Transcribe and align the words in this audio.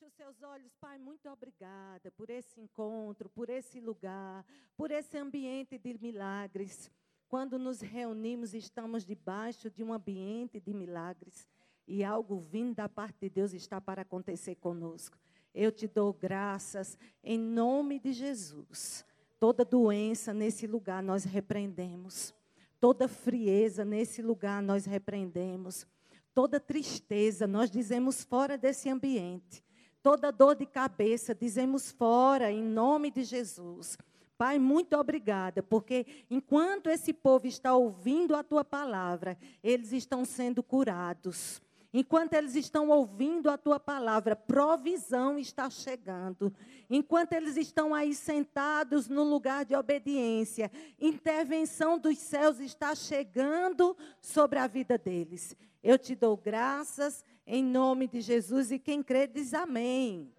Feche 0.00 0.06
os 0.06 0.14
seus 0.14 0.42
olhos, 0.42 0.74
Pai. 0.80 0.98
Muito 0.98 1.28
obrigada 1.28 2.10
por 2.12 2.30
esse 2.30 2.58
encontro, 2.58 3.28
por 3.28 3.50
esse 3.50 3.80
lugar, 3.80 4.46
por 4.74 4.90
esse 4.90 5.18
ambiente 5.18 5.76
de 5.76 5.92
milagres. 5.92 6.90
Quando 7.28 7.58
nos 7.58 7.82
reunimos, 7.82 8.54
estamos 8.54 9.04
debaixo 9.04 9.68
de 9.68 9.84
um 9.84 9.92
ambiente 9.92 10.58
de 10.58 10.72
milagres 10.72 11.46
e 11.86 12.02
algo 12.02 12.38
vindo 12.38 12.76
da 12.76 12.88
parte 12.88 13.18
de 13.20 13.28
Deus 13.28 13.52
está 13.52 13.78
para 13.78 14.00
acontecer 14.00 14.54
conosco. 14.54 15.18
Eu 15.54 15.70
te 15.70 15.86
dou 15.86 16.14
graças 16.14 16.96
em 17.22 17.38
nome 17.38 17.98
de 17.98 18.12
Jesus. 18.12 19.04
Toda 19.38 19.66
doença 19.66 20.32
nesse 20.32 20.66
lugar 20.66 21.02
nós 21.02 21.24
repreendemos. 21.24 22.34
Toda 22.80 23.06
frieza 23.06 23.84
nesse 23.84 24.22
lugar 24.22 24.62
nós 24.62 24.86
repreendemos. 24.86 25.86
Toda 26.32 26.58
tristeza 26.58 27.46
nós 27.46 27.70
dizemos 27.70 28.24
fora 28.24 28.56
desse 28.56 28.88
ambiente. 28.88 29.62
Toda 30.02 30.32
dor 30.32 30.54
de 30.54 30.64
cabeça, 30.64 31.34
dizemos 31.34 31.90
fora, 31.90 32.50
em 32.50 32.62
nome 32.62 33.10
de 33.10 33.22
Jesus. 33.22 33.98
Pai, 34.38 34.58
muito 34.58 34.96
obrigada, 34.96 35.62
porque 35.62 36.06
enquanto 36.30 36.88
esse 36.88 37.12
povo 37.12 37.46
está 37.46 37.74
ouvindo 37.74 38.34
a 38.34 38.42
tua 38.42 38.64
palavra, 38.64 39.36
eles 39.62 39.92
estão 39.92 40.24
sendo 40.24 40.62
curados. 40.62 41.60
Enquanto 41.92 42.34
eles 42.34 42.54
estão 42.54 42.88
ouvindo 42.88 43.50
a 43.50 43.58
tua 43.58 43.78
palavra, 43.78 44.34
provisão 44.34 45.38
está 45.38 45.68
chegando. 45.68 46.50
Enquanto 46.88 47.32
eles 47.34 47.56
estão 47.56 47.92
aí 47.92 48.14
sentados 48.14 49.08
no 49.08 49.24
lugar 49.24 49.64
de 49.64 49.74
obediência, 49.74 50.70
intervenção 50.98 51.98
dos 51.98 52.16
céus 52.16 52.60
está 52.60 52.94
chegando 52.94 53.94
sobre 54.22 54.58
a 54.58 54.66
vida 54.66 54.96
deles. 54.96 55.54
Eu 55.82 55.98
te 55.98 56.14
dou 56.14 56.36
graças 56.36 57.24
em 57.50 57.64
nome 57.64 58.06
de 58.06 58.20
Jesus. 58.20 58.70
E 58.70 58.78
quem 58.78 59.02
crê 59.02 59.26
diz 59.26 59.52
amém. 59.52 60.32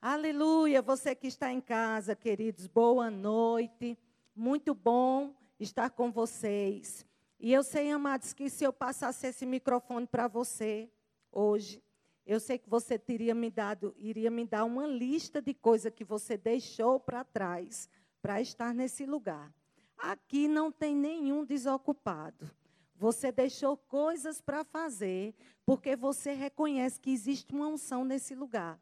Aleluia. 0.00 0.82
Você 0.82 1.14
que 1.14 1.26
está 1.26 1.50
em 1.50 1.60
casa, 1.60 2.14
queridos, 2.14 2.66
boa 2.66 3.10
noite. 3.10 3.98
Muito 4.36 4.74
bom 4.74 5.34
estar 5.58 5.88
com 5.88 6.12
vocês. 6.12 7.06
E 7.40 7.50
eu 7.50 7.62
sei, 7.62 7.90
amados, 7.90 8.34
que 8.34 8.50
se 8.50 8.62
eu 8.62 8.74
passasse 8.74 9.26
esse 9.26 9.46
microfone 9.46 10.06
para 10.06 10.28
você 10.28 10.90
hoje, 11.32 11.82
eu 12.26 12.38
sei 12.38 12.58
que 12.58 12.68
você 12.68 12.98
teria 12.98 13.34
me 13.34 13.50
dado, 13.50 13.94
iria 13.96 14.30
me 14.30 14.44
dar 14.44 14.64
uma 14.64 14.86
lista 14.86 15.40
de 15.40 15.54
coisas 15.54 15.90
que 15.94 16.04
você 16.04 16.36
deixou 16.36 17.00
para 17.00 17.24
trás 17.24 17.88
para 18.20 18.38
estar 18.38 18.74
nesse 18.74 19.06
lugar. 19.06 19.50
Aqui 19.96 20.46
não 20.46 20.70
tem 20.70 20.94
nenhum 20.94 21.42
desocupado. 21.42 22.50
Você 22.98 23.30
deixou 23.30 23.76
coisas 23.76 24.40
para 24.40 24.64
fazer, 24.64 25.32
porque 25.64 25.94
você 25.94 26.32
reconhece 26.32 27.00
que 27.00 27.12
existe 27.12 27.54
uma 27.54 27.68
unção 27.68 28.04
nesse 28.04 28.34
lugar. 28.34 28.78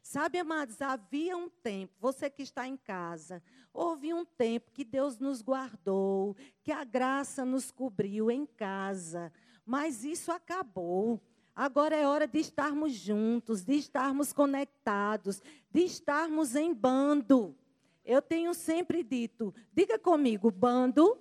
Sabe, 0.00 0.38
amados, 0.38 0.80
havia 0.80 1.36
um 1.36 1.48
tempo, 1.48 1.92
você 1.98 2.30
que 2.30 2.42
está 2.44 2.64
em 2.64 2.76
casa, 2.76 3.42
houve 3.74 4.14
um 4.14 4.24
tempo 4.24 4.70
que 4.70 4.84
Deus 4.84 5.18
nos 5.18 5.42
guardou, 5.42 6.36
que 6.62 6.70
a 6.70 6.84
graça 6.84 7.44
nos 7.44 7.72
cobriu 7.72 8.30
em 8.30 8.46
casa, 8.46 9.32
mas 9.64 10.04
isso 10.04 10.30
acabou. 10.30 11.20
Agora 11.56 11.96
é 11.96 12.06
hora 12.06 12.28
de 12.28 12.38
estarmos 12.38 12.92
juntos, 12.92 13.64
de 13.64 13.74
estarmos 13.74 14.32
conectados, 14.32 15.42
de 15.72 15.80
estarmos 15.80 16.54
em 16.54 16.72
bando. 16.72 17.56
Eu 18.04 18.22
tenho 18.22 18.54
sempre 18.54 19.02
dito, 19.02 19.52
diga 19.72 19.98
comigo, 19.98 20.52
bando 20.52 21.18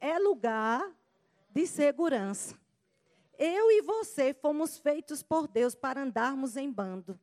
é 0.00 0.18
lugar 0.20 0.88
de 1.54 1.66
segurança. 1.66 2.58
Eu 3.38 3.70
e 3.70 3.80
você 3.80 4.34
fomos 4.34 4.76
feitos 4.76 5.22
por 5.22 5.46
Deus 5.46 5.74
para 5.74 6.02
andarmos 6.02 6.56
em 6.56 6.70
bando. 6.70 7.18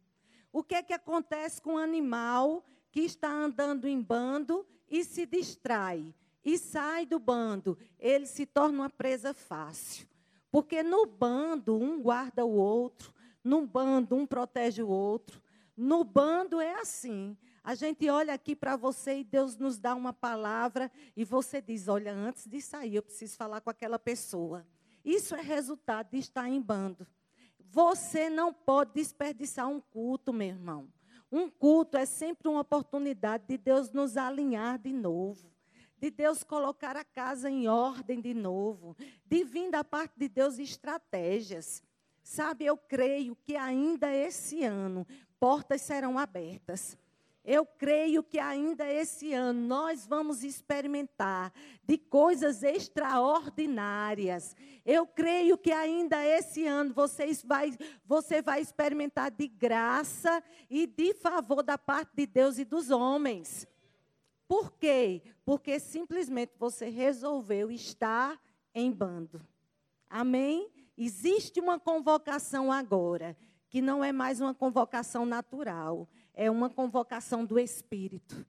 O 0.54 0.64
que 0.64 0.76
é 0.76 0.82
que 0.82 0.94
acontece 0.94 1.62
com 1.62 1.74
um 1.74 1.78
animal 1.78 2.66
que 2.92 3.02
está 3.02 3.30
andando 3.30 3.88
em 3.88 4.02
bando 4.02 4.66
e 4.90 5.04
se 5.04 5.26
distrai 5.26 6.14
e 6.44 6.58
sai 6.58 7.06
do 7.06 7.20
bando? 7.20 7.78
Ele 8.00 8.26
se 8.26 8.46
torna 8.46 8.80
uma 8.80 8.90
presa 8.90 9.34
fácil. 9.34 10.08
Porque 10.50 10.82
no 10.82 11.06
bando 11.06 11.76
um 11.76 12.02
guarda 12.02 12.46
o 12.46 12.54
outro, 12.54 13.14
no 13.44 13.66
bando 13.66 14.16
um 14.16 14.26
protege 14.26 14.84
o 14.84 14.90
outro. 14.90 15.42
No 15.76 16.04
bando 16.04 16.60
é 16.60 16.74
assim. 16.76 17.38
A 17.64 17.76
gente 17.76 18.10
olha 18.10 18.34
aqui 18.34 18.56
para 18.56 18.76
você 18.76 19.20
e 19.20 19.24
Deus 19.24 19.56
nos 19.56 19.78
dá 19.78 19.94
uma 19.94 20.12
palavra 20.12 20.92
e 21.16 21.24
você 21.24 21.62
diz: 21.62 21.88
Olha, 21.88 22.12
antes 22.12 22.48
de 22.48 22.60
sair, 22.60 22.96
eu 22.96 23.04
preciso 23.04 23.38
falar 23.38 23.62
com 23.62 23.70
aquela 23.70 24.00
pessoa. 24.00 24.66
Isso 25.06 25.36
é 25.36 25.42
resultado 25.42 26.10
de 26.12 26.18
estar 26.18 26.50
em 26.50 26.60
bando. 26.60 27.06
Você 27.60 28.30
não 28.30 28.54
pode 28.54 28.94
desperdiçar 28.94 29.68
um 29.68 29.80
culto, 29.80 30.34
meu 30.34 30.48
irmão. 30.48 30.88
Um 31.32 31.50
culto 31.50 31.98
é 31.98 32.06
sempre 32.06 32.50
uma 32.50 32.62
oportunidade 32.62 33.46
de 33.48 33.58
Deus 33.58 33.92
nos 33.92 34.18
alinhar 34.18 34.78
de 34.78 34.92
novo, 34.92 35.50
de 35.98 36.12
Deus 36.12 36.44
colocar 36.44 36.98
a 36.98 37.06
casa 37.06 37.50
em 37.50 37.70
ordem 37.70 38.20
de 38.20 38.34
novo, 38.34 38.98
de 39.26 39.44
vir 39.44 39.72
da 39.72 39.84
parte 39.84 40.14
de 40.18 40.28
Deus 40.28 40.60
estratégias. 40.60 41.82
Sabe, 42.22 42.66
eu 42.66 42.76
creio 42.76 43.36
que 43.36 43.56
ainda 43.56 44.14
esse 44.14 44.64
ano 44.64 45.08
portas 45.40 45.82
serão 45.82 46.20
abertas. 46.20 46.98
Eu 47.44 47.66
creio 47.66 48.22
que 48.22 48.38
ainda 48.38 48.88
esse 48.88 49.34
ano 49.34 49.60
nós 49.68 50.06
vamos 50.06 50.44
experimentar 50.44 51.52
de 51.84 51.98
coisas 51.98 52.62
extraordinárias. 52.62 54.56
Eu 54.86 55.08
creio 55.08 55.58
que 55.58 55.72
ainda 55.72 56.24
esse 56.24 56.68
ano 56.68 56.94
vocês 56.94 57.44
vai, 57.44 57.76
você 58.06 58.44
vai 58.44 58.62
experimentar 58.62 59.32
de 59.32 59.48
graça 59.48 60.44
e 60.70 60.86
de 60.86 61.16
favor 61.16 61.64
da 61.64 61.80
parte 61.80 62.12
de 62.16 62.28
Deus 62.28 62.60
e 62.60 62.66
dos 62.66 62.92
homens. 62.92 63.68
Por 64.48 64.74
quê? 64.74 65.24
Porque 65.44 65.80
simplesmente 65.80 66.54
você 66.60 66.90
resolveu 66.90 67.72
estar 67.72 68.40
em 68.76 68.92
bando. 68.92 69.42
Amém? 70.08 70.70
Existe 70.96 71.60
uma 71.60 71.80
convocação 71.80 72.72
agora, 72.72 73.36
que 73.68 73.82
não 73.82 74.04
é 74.04 74.12
mais 74.12 74.40
uma 74.42 74.54
convocação 74.54 75.26
natural 75.26 76.08
é 76.34 76.50
uma 76.50 76.70
convocação 76.70 77.46
do 77.46 77.60
Espírito. 77.60 78.46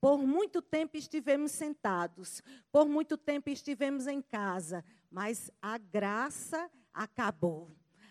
Por 0.00 0.18
muito 0.18 0.60
tempo 0.60 0.96
estivemos 0.96 1.52
sentados, 1.52 2.42
por 2.70 2.88
muito 2.88 3.16
tempo 3.16 3.50
estivemos 3.50 4.06
em 4.06 4.20
casa, 4.20 4.84
mas 5.10 5.50
a 5.60 5.78
graça 5.78 6.70
acabou. 6.92 7.70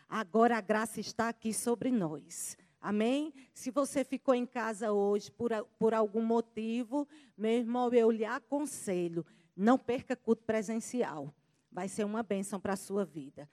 Agora 0.09 0.57
a 0.57 0.61
graça 0.61 0.99
está 0.99 1.29
aqui 1.29 1.53
sobre 1.53 1.91
nós. 1.91 2.57
Amém? 2.81 3.33
Se 3.53 3.71
você 3.71 4.03
ficou 4.03 4.35
em 4.35 4.45
casa 4.45 4.91
hoje 4.91 5.31
por, 5.31 5.51
por 5.79 5.93
algum 5.93 6.23
motivo, 6.23 7.07
meu 7.37 7.51
irmão, 7.51 7.91
eu 7.93 8.11
lhe 8.11 8.25
aconselho, 8.25 9.25
não 9.55 9.77
perca 9.77 10.15
culto 10.15 10.43
presencial. 10.43 11.33
Vai 11.71 11.87
ser 11.87 12.03
uma 12.03 12.21
bênção 12.21 12.59
para 12.59 12.73
a 12.73 12.77
sua 12.77 13.03
vida. 13.03 13.49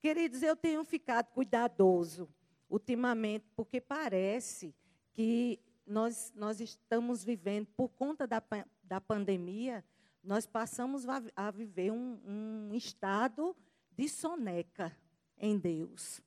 Queridos, 0.00 0.42
eu 0.42 0.54
tenho 0.54 0.84
ficado 0.84 1.28
cuidadoso 1.32 2.28
ultimamente, 2.68 3.46
porque 3.56 3.80
parece 3.80 4.74
que 5.16 5.58
nós, 5.86 6.30
nós 6.36 6.60
estamos 6.60 7.24
vivendo, 7.24 7.66
por 7.74 7.88
conta 7.88 8.26
da, 8.26 8.42
da 8.84 9.00
pandemia, 9.00 9.82
nós 10.22 10.44
passamos 10.44 11.08
a, 11.08 11.22
a 11.34 11.50
viver 11.50 11.90
um, 11.90 12.20
um 12.22 12.74
estado 12.74 13.56
de 13.96 14.10
soneca 14.10 14.94
em 15.38 15.56
Deus. 15.56 16.20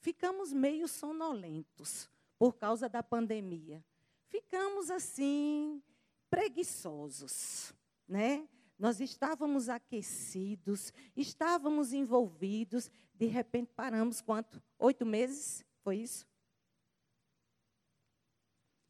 Ficamos 0.00 0.52
meio 0.52 0.86
sonolentos 0.86 2.08
por 2.38 2.54
causa 2.54 2.88
da 2.88 3.02
pandemia. 3.02 3.84
Ficamos 4.28 4.90
assim, 4.90 5.82
preguiçosos, 6.30 7.74
né? 8.06 8.48
Nós 8.78 9.00
estávamos 9.00 9.68
aquecidos, 9.68 10.92
estávamos 11.16 11.92
envolvidos, 11.92 12.90
de 13.12 13.26
repente 13.26 13.72
paramos 13.74 14.20
quanto? 14.20 14.62
Oito 14.78 15.04
meses? 15.04 15.64
Foi 15.82 15.96
isso? 15.96 16.28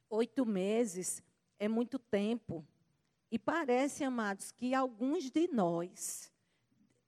Oito 0.09 0.47
meses 0.47 1.23
é 1.59 1.69
muito 1.69 1.99
tempo. 1.99 2.67
E 3.31 3.39
parece, 3.39 4.05
amados, 4.05 4.53
que 4.53 4.75
alguns 4.75 5.31
de 5.31 5.49
nós 5.49 6.33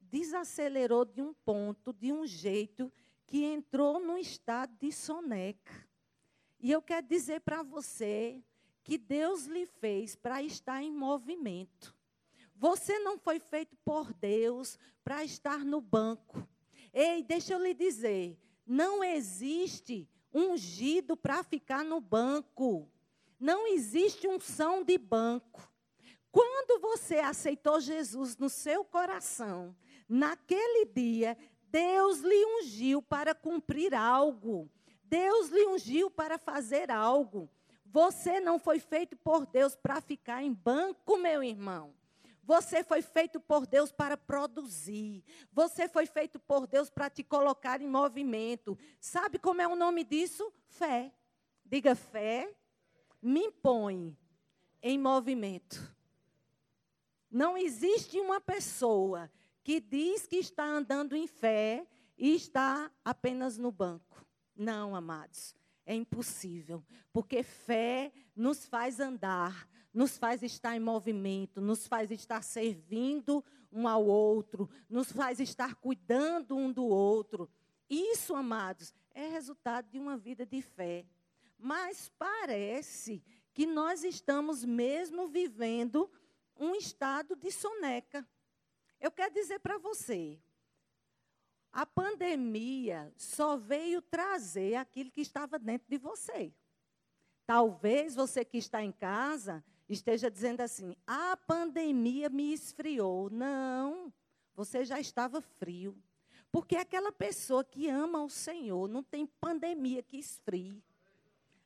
desacelerou 0.00 1.04
de 1.04 1.22
um 1.22 1.32
ponto, 1.32 1.92
de 1.92 2.12
um 2.12 2.26
jeito, 2.26 2.92
que 3.26 3.44
entrou 3.44 4.00
num 4.00 4.18
estado 4.18 4.74
de 4.80 4.90
soneca. 4.90 5.86
E 6.58 6.72
eu 6.72 6.82
quero 6.82 7.06
dizer 7.06 7.40
para 7.40 7.62
você 7.62 8.42
que 8.82 8.98
Deus 8.98 9.44
lhe 9.44 9.66
fez 9.66 10.16
para 10.16 10.42
estar 10.42 10.82
em 10.82 10.90
movimento. 10.90 11.94
Você 12.56 12.98
não 12.98 13.16
foi 13.16 13.38
feito 13.38 13.76
por 13.84 14.12
Deus 14.14 14.78
para 15.04 15.22
estar 15.22 15.64
no 15.64 15.80
banco. 15.80 16.48
Ei, 16.92 17.22
deixa 17.22 17.54
eu 17.54 17.62
lhe 17.62 17.74
dizer, 17.74 18.36
não 18.66 19.04
existe 19.04 20.08
ungido 20.32 21.16
para 21.16 21.42
ficar 21.42 21.84
no 21.84 22.00
banco. 22.00 22.90
Não 23.38 23.66
existe 23.66 24.26
unção 24.26 24.82
de 24.82 24.98
banco. 24.98 25.70
Quando 26.30 26.80
você 26.80 27.16
aceitou 27.16 27.80
Jesus 27.80 28.36
no 28.36 28.48
seu 28.48 28.84
coração, 28.84 29.74
naquele 30.08 30.84
dia, 30.84 31.36
Deus 31.70 32.20
lhe 32.20 32.44
ungiu 32.44 33.02
para 33.02 33.34
cumprir 33.34 33.94
algo. 33.94 34.70
Deus 35.04 35.48
lhe 35.48 35.66
ungiu 35.66 36.10
para 36.10 36.38
fazer 36.38 36.90
algo. 36.90 37.48
Você 37.86 38.40
não 38.40 38.58
foi 38.58 38.78
feito 38.78 39.16
por 39.16 39.46
Deus 39.46 39.74
para 39.74 40.00
ficar 40.00 40.42
em 40.42 40.52
banco, 40.52 41.16
meu 41.16 41.42
irmão. 41.42 41.94
Você 42.48 42.82
foi 42.82 43.02
feito 43.02 43.38
por 43.38 43.66
Deus 43.66 43.92
para 43.92 44.16
produzir. 44.16 45.22
Você 45.52 45.86
foi 45.86 46.06
feito 46.06 46.38
por 46.40 46.66
Deus 46.66 46.88
para 46.88 47.10
te 47.10 47.22
colocar 47.22 47.82
em 47.82 47.86
movimento. 47.86 48.78
Sabe 48.98 49.38
como 49.38 49.60
é 49.60 49.68
o 49.68 49.76
nome 49.76 50.02
disso? 50.02 50.50
Fé. 50.66 51.12
Diga 51.62 51.94
fé, 51.94 52.50
me 53.20 53.40
impõe 53.40 54.16
em 54.82 54.98
movimento. 54.98 55.94
Não 57.30 57.54
existe 57.54 58.18
uma 58.18 58.40
pessoa 58.40 59.30
que 59.62 59.78
diz 59.78 60.26
que 60.26 60.36
está 60.36 60.64
andando 60.64 61.14
em 61.14 61.26
fé 61.26 61.86
e 62.16 62.34
está 62.34 62.90
apenas 63.04 63.58
no 63.58 63.70
banco. 63.70 64.26
Não, 64.56 64.96
amados, 64.96 65.54
é 65.84 65.94
impossível, 65.94 66.82
porque 67.12 67.42
fé 67.42 68.10
nos 68.34 68.64
faz 68.64 69.00
andar, 69.00 69.68
nos 69.92 70.18
faz 70.18 70.42
estar 70.42 70.76
em 70.76 70.80
movimento, 70.80 71.60
nos 71.60 71.86
faz 71.86 72.10
estar 72.10 72.42
servindo 72.42 73.44
um 73.72 73.86
ao 73.86 74.04
outro, 74.04 74.68
nos 74.88 75.10
faz 75.12 75.40
estar 75.40 75.74
cuidando 75.74 76.56
um 76.56 76.72
do 76.72 76.84
outro. 76.84 77.50
Isso, 77.88 78.34
amados, 78.34 78.94
é 79.12 79.26
resultado 79.28 79.88
de 79.90 79.98
uma 79.98 80.16
vida 80.16 80.44
de 80.44 80.60
fé. 80.62 81.06
Mas 81.58 82.10
parece 82.18 83.22
que 83.52 83.66
nós 83.66 84.04
estamos 84.04 84.64
mesmo 84.64 85.26
vivendo 85.26 86.10
um 86.56 86.74
estado 86.74 87.34
de 87.34 87.50
soneca. 87.50 88.26
Eu 89.00 89.10
quero 89.10 89.32
dizer 89.32 89.58
para 89.60 89.78
você, 89.78 90.40
a 91.72 91.86
pandemia 91.86 93.12
só 93.16 93.56
veio 93.56 94.00
trazer 94.02 94.74
aquilo 94.76 95.10
que 95.10 95.20
estava 95.20 95.58
dentro 95.58 95.88
de 95.88 95.98
você. 95.98 96.52
Talvez 97.46 98.14
você 98.14 98.44
que 98.44 98.58
está 98.58 98.82
em 98.82 98.92
casa 98.92 99.64
esteja 99.88 100.30
dizendo 100.30 100.60
assim: 100.60 100.96
a 101.06 101.36
pandemia 101.36 102.28
me 102.28 102.52
esfriou. 102.52 103.30
Não, 103.30 104.12
você 104.54 104.84
já 104.84 105.00
estava 105.00 105.40
frio. 105.40 105.96
Porque 106.50 106.76
aquela 106.76 107.12
pessoa 107.12 107.62
que 107.62 107.88
ama 107.88 108.22
o 108.22 108.30
Senhor 108.30 108.88
não 108.88 109.02
tem 109.02 109.26
pandemia 109.26 110.02
que 110.02 110.18
esfrie. 110.18 110.82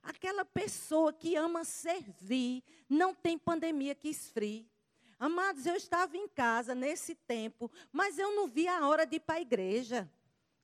Aquela 0.02 0.44
pessoa 0.44 1.12
que 1.12 1.36
ama 1.36 1.64
servir 1.64 2.64
não 2.88 3.14
tem 3.14 3.38
pandemia 3.38 3.94
que 3.94 4.08
esfrie. 4.08 4.68
Amados, 5.18 5.66
eu 5.66 5.76
estava 5.76 6.16
em 6.16 6.26
casa 6.26 6.74
nesse 6.74 7.14
tempo, 7.14 7.70
mas 7.92 8.18
eu 8.18 8.34
não 8.34 8.48
vi 8.48 8.66
a 8.66 8.84
hora 8.88 9.06
de 9.06 9.16
ir 9.16 9.20
para 9.20 9.36
a 9.36 9.40
igreja. 9.40 10.10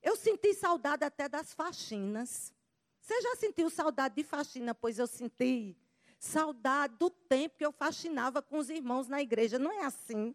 Eu 0.02 0.16
senti 0.16 0.52
saudade 0.52 1.04
até 1.04 1.28
das 1.28 1.54
faxinas. 1.54 2.52
Você 3.00 3.20
já 3.22 3.36
sentiu 3.36 3.70
saudade 3.70 4.16
de 4.16 4.24
faxina? 4.24 4.74
Pois 4.74 4.98
eu 4.98 5.06
senti 5.06 5.76
saudade 6.18 6.96
do 6.98 7.08
tempo 7.08 7.56
que 7.56 7.64
eu 7.64 7.72
faxinava 7.72 8.42
com 8.42 8.58
os 8.58 8.68
irmãos 8.68 9.08
na 9.08 9.22
igreja. 9.22 9.58
Não 9.58 9.70
é 9.70 9.84
assim? 9.84 10.34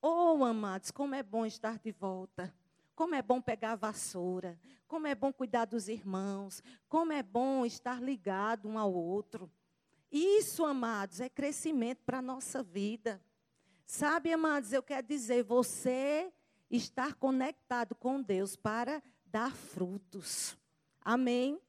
Oh, 0.00 0.44
amados, 0.44 0.90
como 0.90 1.14
é 1.14 1.22
bom 1.22 1.46
estar 1.46 1.78
de 1.78 1.92
volta. 1.92 2.52
Como 2.94 3.14
é 3.14 3.22
bom 3.22 3.40
pegar 3.40 3.72
a 3.72 3.76
vassoura. 3.76 4.58
Como 4.86 5.06
é 5.06 5.14
bom 5.14 5.32
cuidar 5.32 5.64
dos 5.64 5.88
irmãos. 5.88 6.62
Como 6.88 7.12
é 7.12 7.22
bom 7.22 7.64
estar 7.64 8.02
ligado 8.02 8.68
um 8.68 8.78
ao 8.78 8.92
outro. 8.92 9.50
Isso, 10.10 10.64
amados, 10.64 11.20
é 11.20 11.28
crescimento 11.28 12.02
para 12.04 12.18
a 12.18 12.22
nossa 12.22 12.62
vida. 12.62 13.22
Sabe, 13.86 14.32
amados, 14.32 14.72
eu 14.72 14.82
quero 14.82 15.06
dizer, 15.06 15.42
você 15.42 16.32
estar 16.70 17.14
conectado 17.14 17.94
com 17.94 18.20
Deus 18.20 18.56
para 18.56 19.02
dar 19.24 19.52
frutos. 19.52 20.56
Amém? 21.00 21.60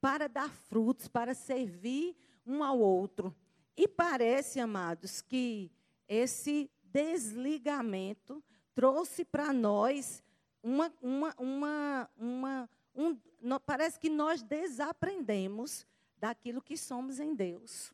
Para 0.00 0.28
dar 0.28 0.48
frutos, 0.48 1.08
para 1.08 1.34
servir 1.34 2.16
um 2.50 2.64
ao 2.64 2.78
outro. 2.78 3.34
E 3.76 3.86
parece, 3.86 4.58
amados, 4.58 5.20
que 5.20 5.70
esse 6.08 6.70
desligamento 6.82 8.42
trouxe 8.74 9.24
para 9.24 9.52
nós 9.52 10.22
uma, 10.62 10.92
uma, 11.00 11.34
uma, 11.38 12.10
uma 12.16 12.70
um, 12.94 13.16
parece 13.64 13.98
que 13.98 14.10
nós 14.10 14.42
desaprendemos 14.42 15.86
daquilo 16.18 16.60
que 16.60 16.76
somos 16.76 17.20
em 17.20 17.34
Deus. 17.34 17.92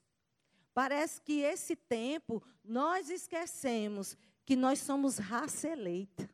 Parece 0.72 1.20
que 1.20 1.40
esse 1.40 1.76
tempo 1.76 2.42
nós 2.64 3.08
esquecemos 3.10 4.16
que 4.44 4.56
nós 4.56 4.78
somos 4.80 5.18
raça 5.18 5.68
eleita. 5.68 6.28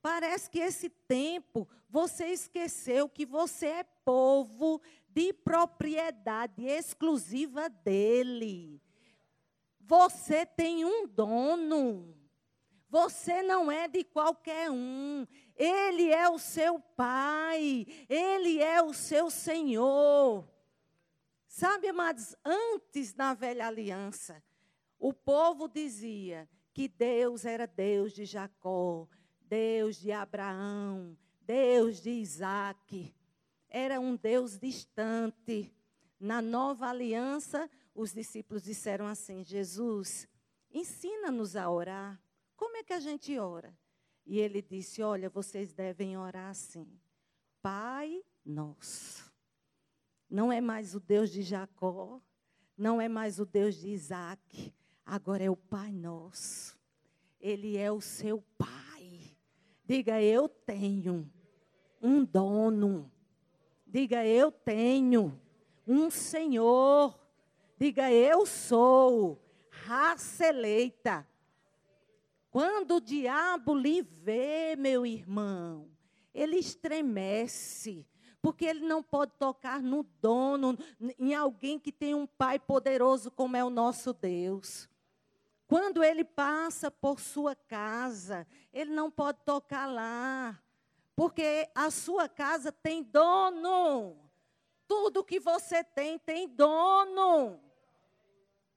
Parece 0.00 0.48
que 0.48 0.60
esse 0.60 0.88
tempo 0.88 1.68
você 1.88 2.26
esqueceu 2.26 3.08
que 3.08 3.26
você 3.26 3.66
é 3.66 3.84
povo 4.04 4.80
de 5.16 5.32
propriedade 5.32 6.66
exclusiva 6.66 7.70
dele. 7.70 8.82
Você 9.80 10.44
tem 10.44 10.84
um 10.84 11.06
dono. 11.06 12.14
Você 12.90 13.42
não 13.42 13.72
é 13.72 13.88
de 13.88 14.04
qualquer 14.04 14.70
um. 14.70 15.26
Ele 15.56 16.10
é 16.12 16.28
o 16.28 16.38
seu 16.38 16.78
pai. 16.78 17.86
Ele 18.10 18.60
é 18.60 18.82
o 18.82 18.92
seu 18.92 19.30
Senhor. 19.30 20.46
Sabe, 21.48 21.88
amados, 21.88 22.36
antes 22.44 23.14
na 23.14 23.32
velha 23.32 23.68
aliança, 23.68 24.44
o 24.98 25.14
povo 25.14 25.66
dizia 25.66 26.46
que 26.74 26.88
Deus 26.88 27.46
era 27.46 27.66
Deus 27.66 28.12
de 28.12 28.26
Jacó, 28.26 29.08
Deus 29.40 29.96
de 29.96 30.12
Abraão, 30.12 31.16
Deus 31.40 32.02
de 32.02 32.10
Isaac. 32.10 33.14
Era 33.78 34.00
um 34.00 34.16
Deus 34.16 34.58
distante. 34.58 35.70
Na 36.18 36.40
nova 36.40 36.88
aliança, 36.88 37.70
os 37.94 38.10
discípulos 38.10 38.62
disseram 38.62 39.06
assim: 39.06 39.44
Jesus, 39.44 40.26
ensina-nos 40.72 41.56
a 41.56 41.68
orar. 41.68 42.18
Como 42.56 42.74
é 42.78 42.82
que 42.82 42.94
a 42.94 43.00
gente 43.00 43.38
ora? 43.38 43.76
E 44.24 44.38
ele 44.38 44.62
disse: 44.62 45.02
Olha, 45.02 45.28
vocês 45.28 45.74
devem 45.74 46.16
orar 46.16 46.48
assim. 46.48 46.90
Pai 47.60 48.24
nosso. 48.42 49.30
Não 50.30 50.50
é 50.50 50.58
mais 50.58 50.94
o 50.94 50.98
Deus 50.98 51.30
de 51.30 51.42
Jacó, 51.42 52.18
não 52.78 52.98
é 52.98 53.10
mais 53.10 53.38
o 53.38 53.44
Deus 53.44 53.74
de 53.74 53.90
Isaac, 53.90 54.72
agora 55.04 55.44
é 55.44 55.50
o 55.50 55.56
Pai 55.56 55.92
nosso. 55.92 56.80
Ele 57.38 57.76
é 57.76 57.92
o 57.92 58.00
seu 58.00 58.42
Pai. 58.56 59.36
Diga, 59.84 60.22
eu 60.22 60.48
tenho 60.48 61.30
um 62.00 62.24
dono. 62.24 63.12
Diga, 63.86 64.26
eu 64.26 64.50
tenho 64.50 65.40
um 65.86 66.10
Senhor. 66.10 67.18
Diga, 67.78 68.10
eu 68.10 68.44
sou 68.44 69.40
raça 69.70 70.46
eleita. 70.46 71.26
Quando 72.50 72.96
o 72.96 73.00
diabo 73.00 73.74
lhe 73.74 74.02
vê, 74.02 74.74
meu 74.76 75.06
irmão, 75.06 75.88
ele 76.34 76.56
estremece 76.56 78.06
porque 78.46 78.64
ele 78.64 78.86
não 78.86 79.02
pode 79.02 79.32
tocar 79.32 79.82
no 79.82 80.04
dono, 80.22 80.78
em 81.18 81.34
alguém 81.34 81.80
que 81.80 81.90
tem 81.90 82.14
um 82.14 82.28
pai 82.28 82.60
poderoso 82.60 83.28
como 83.28 83.56
é 83.56 83.64
o 83.64 83.68
nosso 83.68 84.12
Deus. 84.12 84.88
Quando 85.66 86.04
ele 86.04 86.22
passa 86.22 86.88
por 86.88 87.18
sua 87.18 87.56
casa, 87.56 88.46
ele 88.72 88.92
não 88.92 89.10
pode 89.10 89.40
tocar 89.44 89.86
lá, 89.86 90.62
porque 91.16 91.68
a 91.74 91.90
sua 91.90 92.28
casa 92.28 92.70
tem 92.70 93.02
dono. 93.02 94.18
Tudo 94.86 95.24
que 95.24 95.40
você 95.40 95.82
tem 95.82 96.18
tem 96.18 96.46
dono. 96.46 97.58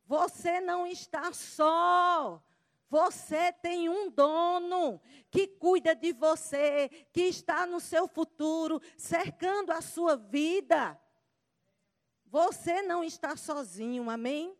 Você 0.05 0.61
não 0.61 0.87
está 0.87 1.33
só. 1.33 2.41
Você 2.89 3.51
tem 3.51 3.89
um 3.89 4.09
dono 4.09 4.99
que 5.29 5.45
cuida 5.45 5.93
de 5.93 6.11
você, 6.13 6.89
que 7.11 7.23
está 7.23 7.67
no 7.67 7.79
seu 7.79 8.07
futuro, 8.07 8.81
cercando 8.97 9.71
a 9.71 9.81
sua 9.81 10.15
vida. 10.15 10.99
Você 12.25 12.81
não 12.81 13.03
está 13.03 13.35
sozinho, 13.35 14.09
amém? 14.09 14.57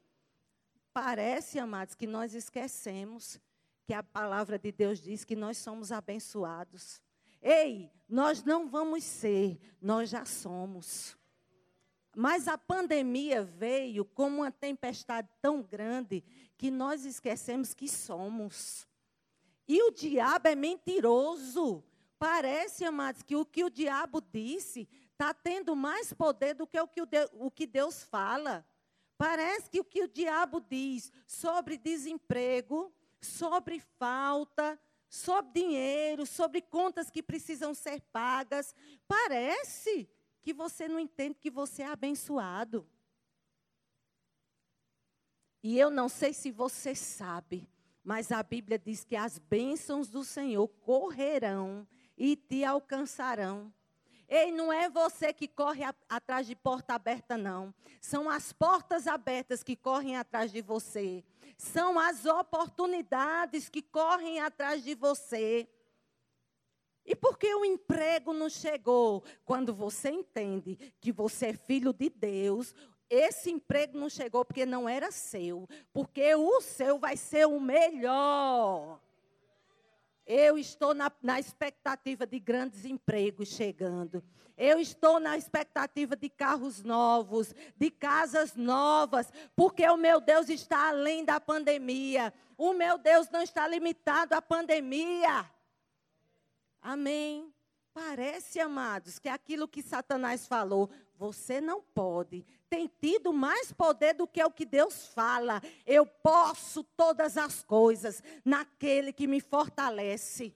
Parece, 0.93 1.57
amados, 1.57 1.95
que 1.95 2.05
nós 2.05 2.35
esquecemos 2.35 3.39
que 3.85 3.93
a 3.93 4.03
palavra 4.03 4.59
de 4.59 4.71
Deus 4.71 4.99
diz 4.99 5.23
que 5.23 5.35
nós 5.35 5.57
somos 5.57 5.91
abençoados. 5.91 7.01
Ei, 7.41 7.91
nós 8.07 8.43
não 8.43 8.67
vamos 8.67 9.03
ser, 9.03 9.59
nós 9.81 10.09
já 10.09 10.25
somos. 10.25 11.17
Mas 12.15 12.47
a 12.47 12.57
pandemia 12.57 13.43
veio 13.43 14.03
como 14.03 14.37
uma 14.37 14.51
tempestade 14.51 15.29
tão 15.41 15.61
grande 15.61 16.23
que 16.57 16.71
nós 16.71 17.05
esquecemos 17.05 17.73
que 17.73 17.87
somos. 17.87 18.87
E 19.67 19.81
o 19.83 19.91
diabo 19.91 20.47
é 20.47 20.55
mentiroso. 20.55 21.83
Parece, 22.17 22.83
amados, 22.83 23.21
que 23.21 23.35
o 23.35 23.45
que 23.45 23.63
o 23.63 23.69
diabo 23.69 24.19
disse 24.19 24.89
está 25.11 25.33
tendo 25.33 25.75
mais 25.75 26.11
poder 26.11 26.55
do 26.55 26.65
que 26.65 26.79
o 26.79 26.87
que, 26.87 27.01
o 27.33 27.51
que 27.51 27.67
Deus 27.67 28.03
fala. 28.03 28.65
Parece 29.17 29.69
que 29.69 29.79
o 29.79 29.85
que 29.85 30.03
o 30.03 30.07
diabo 30.07 30.59
diz 30.59 31.11
sobre 31.27 31.77
desemprego, 31.77 32.91
sobre 33.21 33.79
falta, 33.79 34.79
sobre 35.09 35.61
dinheiro, 35.61 36.25
sobre 36.25 36.61
contas 36.61 37.09
que 37.09 37.23
precisam 37.23 37.73
ser 37.73 37.99
pagas, 38.11 38.75
parece 39.07 40.07
que 40.41 40.53
você 40.53 40.87
não 40.87 40.99
entende 40.99 41.39
que 41.39 41.49
você 41.49 41.81
é 41.81 41.87
abençoado. 41.87 42.87
E 45.61 45.77
eu 45.77 45.89
não 45.89 46.07
sei 46.07 46.31
se 46.33 46.51
você 46.51 46.95
sabe, 46.95 47.67
mas 48.03 48.31
a 48.31 48.41
Bíblia 48.41 48.79
diz 48.79 49.03
que 49.03 49.15
as 49.15 49.37
bênçãos 49.37 50.07
do 50.07 50.23
Senhor 50.23 50.67
correrão 50.67 51.87
e 52.17 52.35
te 52.35 52.63
alcançarão. 52.63 53.73
Ei, 54.29 54.51
não 54.51 54.71
é 54.71 54.87
você 54.87 55.33
que 55.33 55.47
corre 55.47 55.83
a, 55.83 55.93
atrás 56.07 56.45
de 56.45 56.55
porta 56.55 56.93
aberta, 56.93 57.35
não. 57.35 57.73
São 57.99 58.29
as 58.29 58.53
portas 58.53 59.07
abertas 59.07 59.63
que 59.63 59.75
correm 59.75 60.15
atrás 60.15 60.51
de 60.51 60.61
você. 60.61 61.23
São 61.57 61.97
as 61.97 62.25
oportunidades 62.25 63.69
que 63.69 63.81
correm 63.81 64.39
atrás 64.39 64.83
de 64.83 64.93
você. 64.93 65.67
E 67.03 67.15
por 67.15 67.39
que 67.39 67.51
o 67.55 67.65
emprego 67.65 68.31
não 68.31 68.49
chegou? 68.49 69.23
Quando 69.43 69.73
você 69.73 70.11
entende 70.11 70.77
que 71.01 71.11
você 71.11 71.47
é 71.47 71.53
filho 71.53 71.91
de 71.91 72.07
Deus, 72.07 72.75
esse 73.09 73.49
emprego 73.49 73.97
não 73.97 74.09
chegou 74.09 74.45
porque 74.45 74.63
não 74.63 74.87
era 74.87 75.11
seu, 75.11 75.67
porque 75.91 76.35
o 76.35 76.61
seu 76.61 76.99
vai 76.99 77.17
ser 77.17 77.47
o 77.47 77.59
melhor. 77.59 79.01
Eu 80.31 80.59
estou 80.59 80.93
na, 80.93 81.11
na, 81.23 81.39
expectativa 81.39 82.27
de 82.27 82.39
grandes 82.39 82.85
empregos 82.85 83.47
chegando. 83.47 84.23
Eu 84.55 84.79
estou 84.79 85.19
na 85.19 85.35
expectativa 85.35 86.15
de 86.15 86.29
carros 86.29 86.83
novos, 86.83 87.55
de 87.75 87.89
casas 87.89 88.55
novas, 88.55 89.33
porque 89.55 89.89
o 89.89 89.97
meu 89.97 90.21
Deus 90.21 90.47
está 90.47 90.89
além 90.89 91.25
da 91.25 91.39
pandemia. 91.39 92.31
O 92.55 92.73
meu 92.73 92.99
Deus 92.99 93.27
não 93.31 93.41
está 93.41 93.67
limitado 93.67 94.35
à 94.35 94.41
pandemia. 94.41 95.49
Amém. 96.79 97.51
Parece, 97.91 98.59
amados, 98.59 99.17
que 99.17 99.29
aquilo 99.29 99.67
que 99.67 99.81
Satanás 99.81 100.45
falou, 100.45 100.91
você 101.15 101.59
não 101.59 101.81
pode. 101.81 102.45
Tem 102.69 102.87
tido 103.01 103.33
mais 103.33 103.71
poder 103.71 104.13
do 104.13 104.27
que 104.27 104.43
o 104.43 104.51
que 104.51 104.65
Deus 104.65 105.07
fala. 105.07 105.61
Eu 105.85 106.05
posso 106.05 106.83
todas 106.83 107.37
as 107.37 107.63
coisas 107.63 108.21
naquele 108.45 109.11
que 109.11 109.25
me 109.25 109.41
fortalece. 109.41 110.55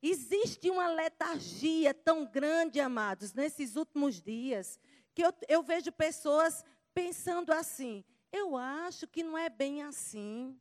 Existe 0.00 0.70
uma 0.70 0.88
letargia 0.88 1.92
tão 1.94 2.24
grande, 2.24 2.80
amados, 2.80 3.32
nesses 3.32 3.76
últimos 3.76 4.20
dias, 4.20 4.78
que 5.14 5.22
eu, 5.22 5.32
eu 5.48 5.62
vejo 5.62 5.92
pessoas 5.92 6.64
pensando 6.92 7.52
assim: 7.52 8.04
eu 8.32 8.56
acho 8.56 9.06
que 9.06 9.22
não 9.22 9.36
é 9.36 9.48
bem 9.48 9.82
assim. 9.82 10.58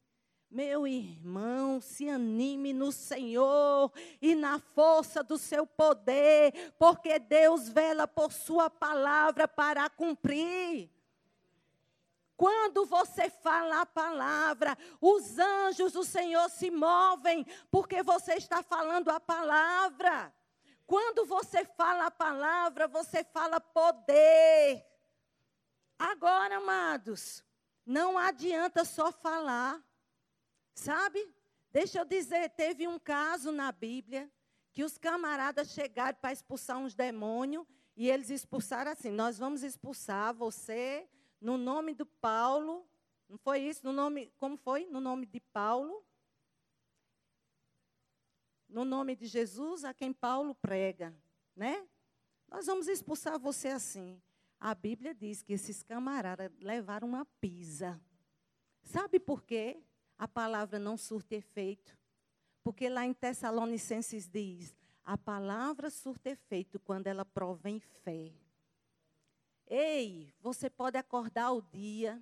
Meu 0.52 0.86
irmão, 0.86 1.80
se 1.80 2.10
anime 2.10 2.74
no 2.74 2.92
Senhor 2.92 3.90
e 4.22 4.36
na 4.36 4.60
força 4.60 5.24
do 5.24 5.38
seu 5.38 5.66
poder, 5.66 6.74
porque 6.78 7.18
Deus 7.20 7.70
vela 7.70 8.06
por 8.06 8.34
sua 8.34 8.70
palavra 8.70 9.48
para 9.48 9.90
cumprir. 9.90 10.92
Quando 12.36 12.86
você 12.86 13.30
fala 13.30 13.80
a 13.80 13.86
palavra, 13.86 14.78
os 15.00 15.40
anjos 15.40 15.94
do 15.94 16.04
Senhor 16.04 16.50
se 16.50 16.70
movem, 16.70 17.46
porque 17.70 18.04
você 18.04 18.34
está 18.34 18.62
falando 18.62 19.10
a 19.10 19.22
palavra. 19.22 20.34
Quando 20.86 21.26
você 21.26 21.64
fala 21.64 22.08
a 22.08 22.12
palavra, 22.12 22.90
você 22.90 23.24
fala 23.24 23.62
poder. 23.62 24.86
Agora, 25.98 26.58
amados, 26.58 27.42
não 27.86 28.18
adianta 28.18 28.84
só 28.84 29.14
falar. 29.14 29.82
Sabe? 30.74 31.34
Deixa 31.72 32.00
eu 32.00 32.06
dizer, 32.06 32.50
teve 32.50 32.88
um 32.88 33.00
caso 33.00 33.52
na 33.52 33.72
Bíblia 33.72 34.32
que 34.74 34.84
os 34.84 34.98
camaradas 34.98 35.72
chegaram 35.72 36.18
para 36.20 36.32
expulsar 36.32 36.78
uns 36.78 36.96
demônios 36.96 37.66
e 37.96 38.10
eles 38.10 38.30
expulsaram 38.30 38.92
assim: 38.92 39.12
nós 39.12 39.38
vamos 39.38 39.64
expulsar 39.64 40.34
você 40.34 41.08
no 41.40 41.58
nome 41.58 41.94
do 41.94 42.06
Paulo. 42.06 42.88
Não 43.28 43.38
foi 43.38 43.60
isso? 43.60 43.86
No 43.86 43.94
nome, 43.94 44.32
como 44.38 44.58
foi? 44.58 44.86
No 44.86 45.00
nome 45.00 45.26
de 45.26 45.40
Paulo. 45.40 46.06
No 48.68 48.86
nome 48.86 49.16
de 49.16 49.26
Jesus, 49.26 49.84
a 49.84 49.94
quem 49.94 50.14
Paulo 50.14 50.56
prega, 50.56 51.14
né? 51.56 51.86
Nós 52.48 52.66
vamos 52.66 52.88
expulsar 52.88 53.38
você 53.40 53.70
assim. 53.70 54.22
A 54.60 54.76
Bíblia 54.76 55.14
diz 55.14 55.42
que 55.42 55.54
esses 55.54 55.84
camaradas 55.84 56.52
levaram 56.60 57.08
uma 57.08 57.26
pisa. 57.40 58.00
Sabe 58.84 59.20
por 59.20 59.44
quê? 59.44 59.82
A 60.22 60.28
palavra 60.28 60.78
não 60.78 60.98
surte 60.98 61.34
efeito. 61.34 61.98
Porque 62.64 62.88
lá 62.88 63.04
em 63.04 63.12
Tessalonicenses 63.12 64.30
diz: 64.30 64.76
a 65.04 65.18
palavra 65.18 65.90
surte 65.90 66.30
efeito 66.30 66.80
quando 66.80 67.08
ela 67.08 67.26
provém 67.26 67.80
fé. 67.80 68.32
Ei, 69.68 70.32
você 70.40 70.70
pode 70.70 70.96
acordar 70.96 71.52
o 71.54 71.64
dia 71.64 72.22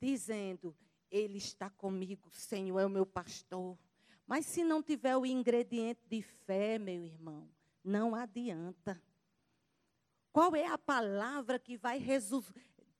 dizendo: 0.00 0.72
Ele 1.10 1.38
está 1.38 1.68
comigo, 1.68 2.30
Senhor 2.30 2.78
é 2.78 2.86
o 2.86 2.90
meu 2.90 3.04
pastor. 3.04 3.76
Mas 4.24 4.46
se 4.46 4.62
não 4.62 4.80
tiver 4.80 5.16
o 5.16 5.26
ingrediente 5.26 6.00
de 6.08 6.22
fé, 6.22 6.78
meu 6.78 7.04
irmão, 7.04 7.48
não 7.82 8.14
adianta. 8.14 9.02
Qual 10.32 10.54
é 10.54 10.68
a 10.68 10.78
palavra 10.78 11.58
que 11.58 11.76
vai 11.76 11.98
resu 11.98 12.44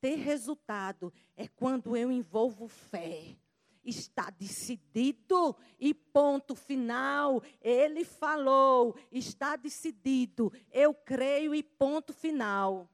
ter 0.01 0.17
resultado? 0.17 1.13
É 1.37 1.47
quando 1.47 1.97
eu 1.97 2.11
envolvo 2.11 2.67
fé 2.67 3.37
está 3.85 4.31
decidido 4.31 5.57
e 5.79 5.93
ponto 5.93 6.55
final. 6.55 7.43
Ele 7.61 8.05
falou, 8.05 8.97
está 9.11 9.57
decidido. 9.57 10.53
Eu 10.71 10.95
creio 10.95 11.55
e 11.55 11.63
ponto 11.63 12.13
final. 12.13 12.89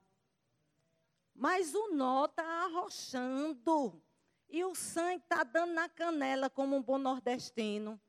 Mas 1.35 1.75
o 1.75 1.93
nó 1.93 2.25
está 2.25 2.45
arrochando. 2.65 4.03
E 4.49 4.65
o 4.65 4.75
sangue 4.75 5.23
está 5.23 5.45
dando 5.45 5.75
na 5.75 5.89
canela, 5.89 6.49
como 6.49 6.77
um 6.77 6.83
bom 6.83 6.99
nordestino. 6.99 8.01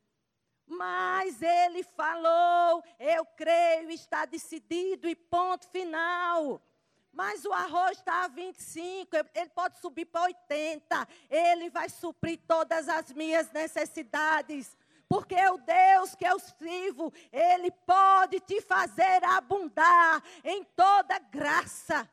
Mas 0.65 1.41
ele 1.41 1.83
falou, 1.83 2.83
eu 2.99 3.25
creio, 3.25 3.89
está 3.89 4.25
decidido 4.25 5.09
e 5.09 5.15
ponto 5.15 5.67
final. 5.67 6.61
Mas 7.11 7.43
o 7.43 7.51
arroz 7.51 7.97
está 7.97 8.23
a 8.23 8.27
25, 8.27 9.15
ele 9.33 9.49
pode 9.49 9.79
subir 9.79 10.05
para 10.05 10.23
80. 10.23 11.07
Ele 11.29 11.69
vai 11.69 11.89
suprir 11.89 12.39
todas 12.47 12.87
as 12.87 13.11
minhas 13.11 13.51
necessidades. 13.51 14.77
Porque 15.09 15.35
o 15.35 15.57
Deus 15.57 16.13
que 16.13 16.23
eu 16.23 16.37
sirvo, 16.37 17.11
Ele 17.33 17.71
pode 17.71 18.39
te 18.41 18.61
fazer 18.61 19.23
abundar 19.23 20.23
em 20.43 20.63
toda 20.63 21.17
graça. 21.17 22.07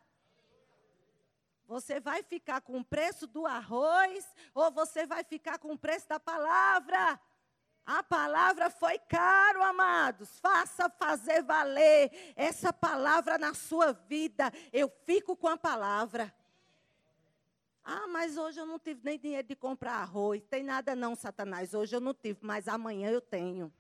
Você 1.67 2.01
vai 2.01 2.23
ficar 2.23 2.63
com 2.63 2.79
o 2.79 2.85
preço 2.85 3.27
do 3.27 3.47
arroz 3.47 4.25
ou 4.55 4.71
você 4.71 5.05
vai 5.05 5.23
ficar 5.25 5.59
com 5.59 5.73
o 5.73 5.79
preço 5.79 6.09
da 6.09 6.19
palavra? 6.19 7.21
A 7.87 8.03
palavra 8.03 8.69
foi 8.69 8.99
caro, 8.99 9.63
amados. 9.63 10.41
Faça 10.41 10.91
fazer 10.91 11.45
valer 11.45 12.11
essa 12.35 12.73
palavra 12.73 13.39
na 13.39 13.55
sua 13.55 13.93
vida. 13.93 14.53
Eu 14.73 14.89
fico 15.05 15.37
com 15.37 15.47
a 15.47 15.57
palavra. 15.57 16.35
Ah, 17.85 18.09
mas 18.09 18.37
hoje 18.37 18.59
eu 18.59 18.67
não 18.67 18.81
tive 18.81 19.01
nem 19.05 19.17
dinheiro 19.17 19.47
de 19.47 19.55
comprar 19.55 19.99
arroz. 19.99 20.43
Tem 20.51 20.65
nada 20.65 20.97
não, 20.97 21.15
Satanás. 21.15 21.73
Hoje 21.75 21.95
eu 21.95 22.01
não 22.01 22.13
tive, 22.13 22.41
mas 22.43 22.67
amanhã 22.67 23.09
eu 23.09 23.21
tenho. 23.21 23.73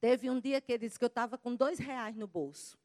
Teve 0.00 0.30
um 0.30 0.38
dia 0.38 0.60
que 0.60 0.70
ele 0.70 0.86
disse 0.86 0.96
que 0.96 1.04
eu 1.04 1.08
estava 1.08 1.36
com 1.36 1.56
dois 1.56 1.80
reais 1.80 2.14
no 2.14 2.28
bolso. 2.28 2.78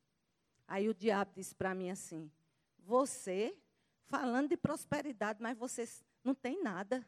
Aí 0.68 0.90
o 0.90 0.94
diabo 0.96 1.34
disse 1.36 1.54
para 1.54 1.76
mim 1.76 1.92
assim: 1.92 2.32
Você, 2.80 3.56
falando 4.08 4.50
de 4.50 4.58
prosperidade, 4.58 5.40
mas 5.40 5.56
você 5.56 5.88
não 6.24 6.34
tem 6.34 6.64
nada. 6.64 7.08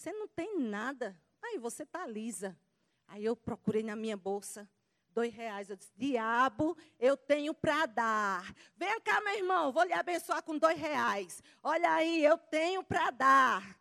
Você 0.00 0.14
não 0.14 0.26
tem 0.26 0.58
nada. 0.58 1.14
Aí 1.42 1.58
você 1.58 1.82
está 1.82 2.06
lisa. 2.06 2.58
Aí 3.06 3.22
eu 3.22 3.36
procurei 3.36 3.82
na 3.82 3.94
minha 3.94 4.16
bolsa 4.16 4.66
dois 5.12 5.30
reais. 5.34 5.68
Eu 5.68 5.76
disse, 5.76 5.92
diabo, 5.94 6.74
eu 6.98 7.18
tenho 7.18 7.52
para 7.52 7.84
dar. 7.84 8.54
Vem 8.78 8.98
cá, 9.02 9.20
meu 9.20 9.36
irmão, 9.36 9.70
vou 9.70 9.82
lhe 9.82 9.92
abençoar 9.92 10.42
com 10.42 10.56
dois 10.56 10.78
reais. 10.78 11.42
Olha 11.62 11.92
aí, 11.92 12.24
eu 12.24 12.38
tenho 12.38 12.82
para 12.82 13.10
dar. 13.10 13.78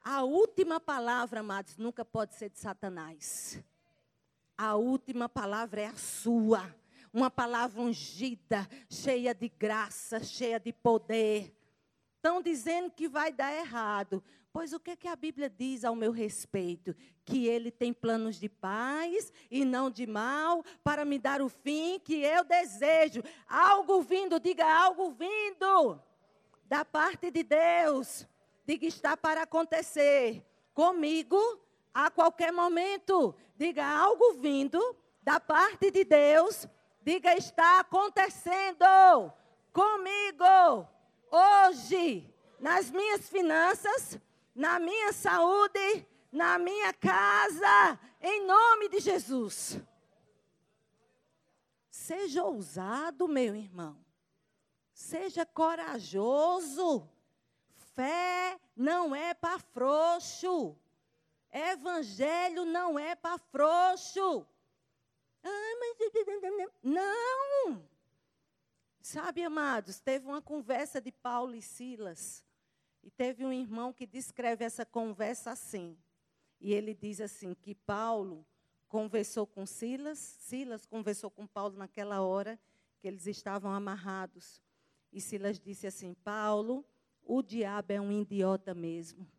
A 0.00 0.22
última 0.22 0.78
palavra, 0.78 1.40
amados, 1.40 1.76
nunca 1.76 2.04
pode 2.04 2.36
ser 2.36 2.50
de 2.50 2.60
Satanás. 2.60 3.60
A 4.56 4.76
última 4.76 5.28
palavra 5.28 5.80
é 5.80 5.86
a 5.86 5.96
sua. 5.96 6.72
Uma 7.12 7.32
palavra 7.32 7.82
ungida, 7.82 8.68
cheia 8.88 9.34
de 9.34 9.48
graça, 9.48 10.22
cheia 10.22 10.60
de 10.60 10.72
poder. 10.72 11.52
Estão 12.14 12.40
dizendo 12.40 12.92
que 12.92 13.08
vai 13.08 13.32
dar 13.32 13.52
errado. 13.52 14.22
Pois 14.54 14.72
o 14.72 14.78
que, 14.78 14.92
é 14.92 14.96
que 14.96 15.08
a 15.08 15.16
Bíblia 15.16 15.50
diz 15.50 15.84
ao 15.84 15.96
meu 15.96 16.12
respeito? 16.12 16.94
Que 17.24 17.48
ele 17.48 17.72
tem 17.72 17.92
planos 17.92 18.36
de 18.36 18.48
paz 18.48 19.32
e 19.50 19.64
não 19.64 19.90
de 19.90 20.06
mal, 20.06 20.64
para 20.84 21.04
me 21.04 21.18
dar 21.18 21.42
o 21.42 21.48
fim 21.48 21.98
que 21.98 22.22
eu 22.22 22.44
desejo. 22.44 23.20
Algo 23.48 24.00
vindo, 24.00 24.38
diga 24.38 24.64
algo 24.64 25.10
vindo, 25.10 26.00
da 26.66 26.84
parte 26.84 27.32
de 27.32 27.42
Deus. 27.42 28.28
Diga 28.64 28.86
está 28.86 29.16
para 29.16 29.42
acontecer 29.42 30.40
comigo 30.72 31.36
a 31.92 32.08
qualquer 32.08 32.52
momento. 32.52 33.34
Diga 33.56 33.84
algo 33.84 34.34
vindo 34.34 34.78
da 35.20 35.40
parte 35.40 35.90
de 35.90 36.04
Deus. 36.04 36.68
Diga, 37.02 37.36
está 37.36 37.80
acontecendo 37.80 38.86
comigo 39.72 40.86
hoje, 41.28 42.32
nas 42.60 42.88
minhas 42.88 43.28
finanças, 43.28 44.16
na 44.54 44.78
minha 44.78 45.12
saúde, 45.12 46.06
na 46.30 46.58
minha 46.58 46.92
casa, 46.92 47.98
em 48.20 48.46
nome 48.46 48.88
de 48.88 49.00
Jesus. 49.00 49.80
Seja 51.90 52.44
ousado, 52.44 53.26
meu 53.26 53.56
irmão. 53.56 53.96
Seja 54.92 55.44
corajoso. 55.44 57.08
Fé 57.94 58.60
não 58.76 59.14
é 59.14 59.34
para 59.34 59.58
frouxo. 59.58 60.76
Evangelho 61.50 62.64
não 62.64 62.98
é 62.98 63.14
para 63.14 63.38
frouxo. 63.38 64.46
Ah, 65.42 65.76
mas. 65.80 66.70
Não! 66.82 67.88
Sabe, 69.00 69.42
amados, 69.44 70.00
teve 70.00 70.26
uma 70.26 70.40
conversa 70.40 71.00
de 71.00 71.12
Paulo 71.12 71.54
e 71.54 71.62
Silas. 71.62 72.43
E 73.04 73.10
teve 73.10 73.44
um 73.44 73.52
irmão 73.52 73.92
que 73.92 74.06
descreve 74.06 74.64
essa 74.64 74.86
conversa 74.86 75.50
assim. 75.50 75.94
E 76.58 76.72
ele 76.72 76.94
diz 76.94 77.20
assim: 77.20 77.52
que 77.52 77.74
Paulo 77.74 78.46
conversou 78.88 79.46
com 79.46 79.66
Silas, 79.66 80.18
Silas 80.18 80.86
conversou 80.86 81.30
com 81.30 81.46
Paulo 81.46 81.76
naquela 81.76 82.22
hora 82.22 82.58
que 82.98 83.06
eles 83.06 83.26
estavam 83.26 83.70
amarrados. 83.70 84.62
E 85.12 85.20
Silas 85.20 85.60
disse 85.60 85.86
assim: 85.86 86.14
Paulo, 86.24 86.82
o 87.22 87.42
diabo 87.42 87.92
é 87.92 88.00
um 88.00 88.10
idiota 88.10 88.72
mesmo, 88.72 89.30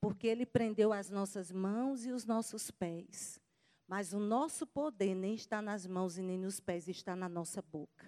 porque 0.00 0.28
ele 0.28 0.46
prendeu 0.46 0.92
as 0.92 1.10
nossas 1.10 1.50
mãos 1.50 2.06
e 2.06 2.12
os 2.12 2.24
nossos 2.24 2.70
pés. 2.70 3.40
Mas 3.88 4.12
o 4.12 4.20
nosso 4.20 4.64
poder 4.64 5.16
nem 5.16 5.34
está 5.34 5.60
nas 5.60 5.86
mãos 5.86 6.18
e 6.18 6.22
nem 6.22 6.38
nos 6.38 6.60
pés, 6.60 6.86
está 6.86 7.16
na 7.16 7.28
nossa 7.28 7.60
boca. 7.60 8.06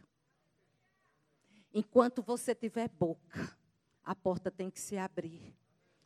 Enquanto 1.72 2.22
você 2.22 2.54
tiver 2.54 2.88
boca, 2.88 3.58
a 4.10 4.14
porta 4.16 4.50
tem 4.50 4.68
que 4.68 4.80
se 4.80 4.98
abrir. 4.98 5.54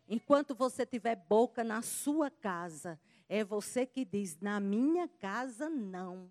Enquanto 0.07 0.55
você 0.55 0.85
tiver 0.85 1.17
boca 1.17 1.65
na 1.65 1.81
sua 1.81 2.31
casa, 2.31 3.01
é 3.27 3.43
você 3.43 3.87
que 3.87 4.05
diz: 4.05 4.39
na 4.43 4.61
minha 4.61 5.09
casa, 5.09 5.71
não. 5.71 6.31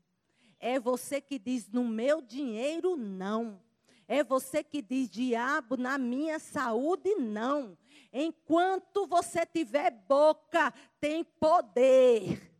É 0.59 0.79
você 0.79 1.19
que 1.19 1.39
diz: 1.39 1.67
no 1.67 1.83
meu 1.83 2.21
dinheiro, 2.21 2.95
não. 2.95 3.59
É 4.07 4.23
você 4.23 4.63
que 4.63 4.83
diz: 4.83 5.09
diabo, 5.09 5.75
na 5.75 5.97
minha 5.97 6.37
saúde, 6.37 7.15
não. 7.15 7.75
Enquanto 8.13 9.07
você 9.07 9.43
tiver 9.43 9.89
boca, 9.89 10.71
tem 10.99 11.23
poder. 11.23 12.53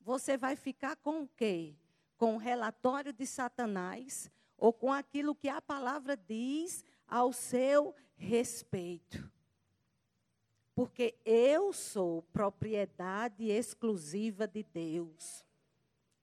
Você 0.00 0.38
vai 0.38 0.56
ficar 0.56 0.96
com 0.96 1.24
o 1.24 1.28
quê? 1.28 1.74
Com 2.16 2.36
o 2.36 2.38
relatório 2.38 3.12
de 3.12 3.26
Satanás 3.26 4.32
ou 4.56 4.72
com 4.72 4.90
aquilo 4.90 5.34
que 5.34 5.50
a 5.50 5.60
palavra 5.60 6.16
diz 6.16 6.82
ao 7.14 7.32
seu 7.32 7.94
respeito 8.16 9.32
porque 10.74 11.14
eu 11.24 11.72
sou 11.72 12.22
propriedade 12.32 13.48
exclusiva 13.48 14.46
de 14.46 14.64
Deus. 14.64 15.44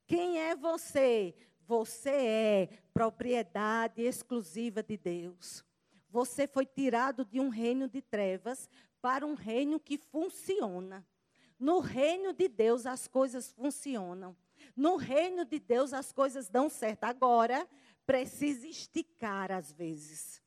Quem 0.06 0.40
é 0.40 0.56
você? 0.56 1.34
Você 1.66 2.10
é 2.10 2.70
propriedade 2.94 4.02
exclusiva 4.02 4.84
de 4.84 4.98
Deus. 4.98 5.64
Você 6.10 6.46
foi 6.46 6.66
tirado 6.66 7.24
de 7.24 7.40
um 7.40 7.48
reino 7.48 7.88
de 7.88 8.02
trevas 8.02 8.70
para 9.02 9.26
um 9.26 9.36
reino 9.36 9.80
que 9.80 9.98
funciona. 9.98 11.08
No 11.58 11.80
reino 11.80 12.34
de 12.34 12.50
Deus 12.50 12.86
as 12.86 13.08
coisas 13.08 13.54
funcionam. 13.54 14.36
No 14.76 14.98
reino 14.98 15.46
de 15.46 15.60
Deus 15.60 15.94
as 15.94 16.12
coisas 16.12 16.50
dão 16.50 16.70
certo. 16.70 17.06
Agora, 17.06 17.66
precisa 18.06 18.68
esticar 18.68 19.50
às 19.50 19.72
vezes. 19.72 20.41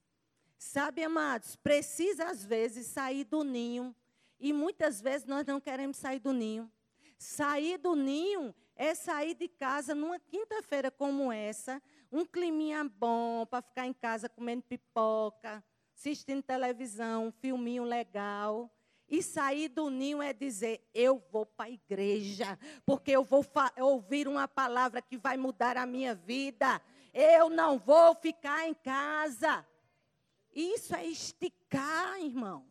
Sabe, 0.64 1.05
amados, 1.05 1.57
precisa 1.57 2.24
às 2.24 2.42
vezes 2.42 2.87
sair 2.87 3.24
do 3.24 3.44
ninho. 3.44 3.94
E 4.40 4.50
muitas 4.50 4.98
vezes 4.98 5.27
nós 5.27 5.46
não 5.46 5.61
queremos 5.61 5.98
sair 5.98 6.18
do 6.18 6.33
ninho. 6.33 6.72
Sair 7.18 7.77
do 7.77 7.94
ninho 7.94 8.53
é 8.74 8.94
sair 8.94 9.35
de 9.35 9.46
casa 9.46 9.94
numa 9.94 10.18
quinta-feira 10.18 10.90
como 10.90 11.31
essa, 11.31 11.81
um 12.11 12.24
climinha 12.24 12.83
bom 12.83 13.44
para 13.44 13.61
ficar 13.61 13.87
em 13.87 13.92
casa 13.92 14.27
comendo 14.27 14.62
pipoca, 14.62 15.62
assistindo 15.94 16.42
televisão, 16.42 17.27
um 17.27 17.33
filminho 17.33 17.85
legal. 17.85 18.74
E 19.07 19.22
sair 19.22 19.68
do 19.68 19.90
ninho 19.90 20.22
é 20.22 20.33
dizer: 20.33 20.83
eu 20.94 21.22
vou 21.31 21.44
para 21.44 21.66
a 21.66 21.70
igreja, 21.70 22.59
porque 22.87 23.11
eu 23.11 23.22
vou 23.22 23.44
ouvir 23.79 24.27
uma 24.27 24.48
palavra 24.48 25.03
que 25.03 25.18
vai 25.18 25.37
mudar 25.37 25.77
a 25.77 25.85
minha 25.85 26.14
vida. 26.14 26.81
Eu 27.12 27.50
não 27.50 27.79
vou 27.79 28.14
ficar 28.14 28.66
em 28.66 28.74
casa. 28.74 29.64
Isso 30.55 30.95
é 30.95 31.05
esticar, 31.07 32.21
irmão. 32.21 32.67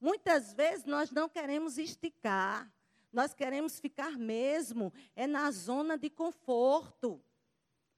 Muitas 0.00 0.52
vezes 0.52 0.84
nós 0.84 1.10
não 1.10 1.28
queremos 1.28 1.78
esticar. 1.78 2.70
Nós 3.12 3.32
queremos 3.32 3.80
ficar 3.80 4.12
mesmo 4.12 4.92
é 5.16 5.26
na 5.26 5.50
zona 5.50 5.96
de 5.96 6.10
conforto. 6.10 7.22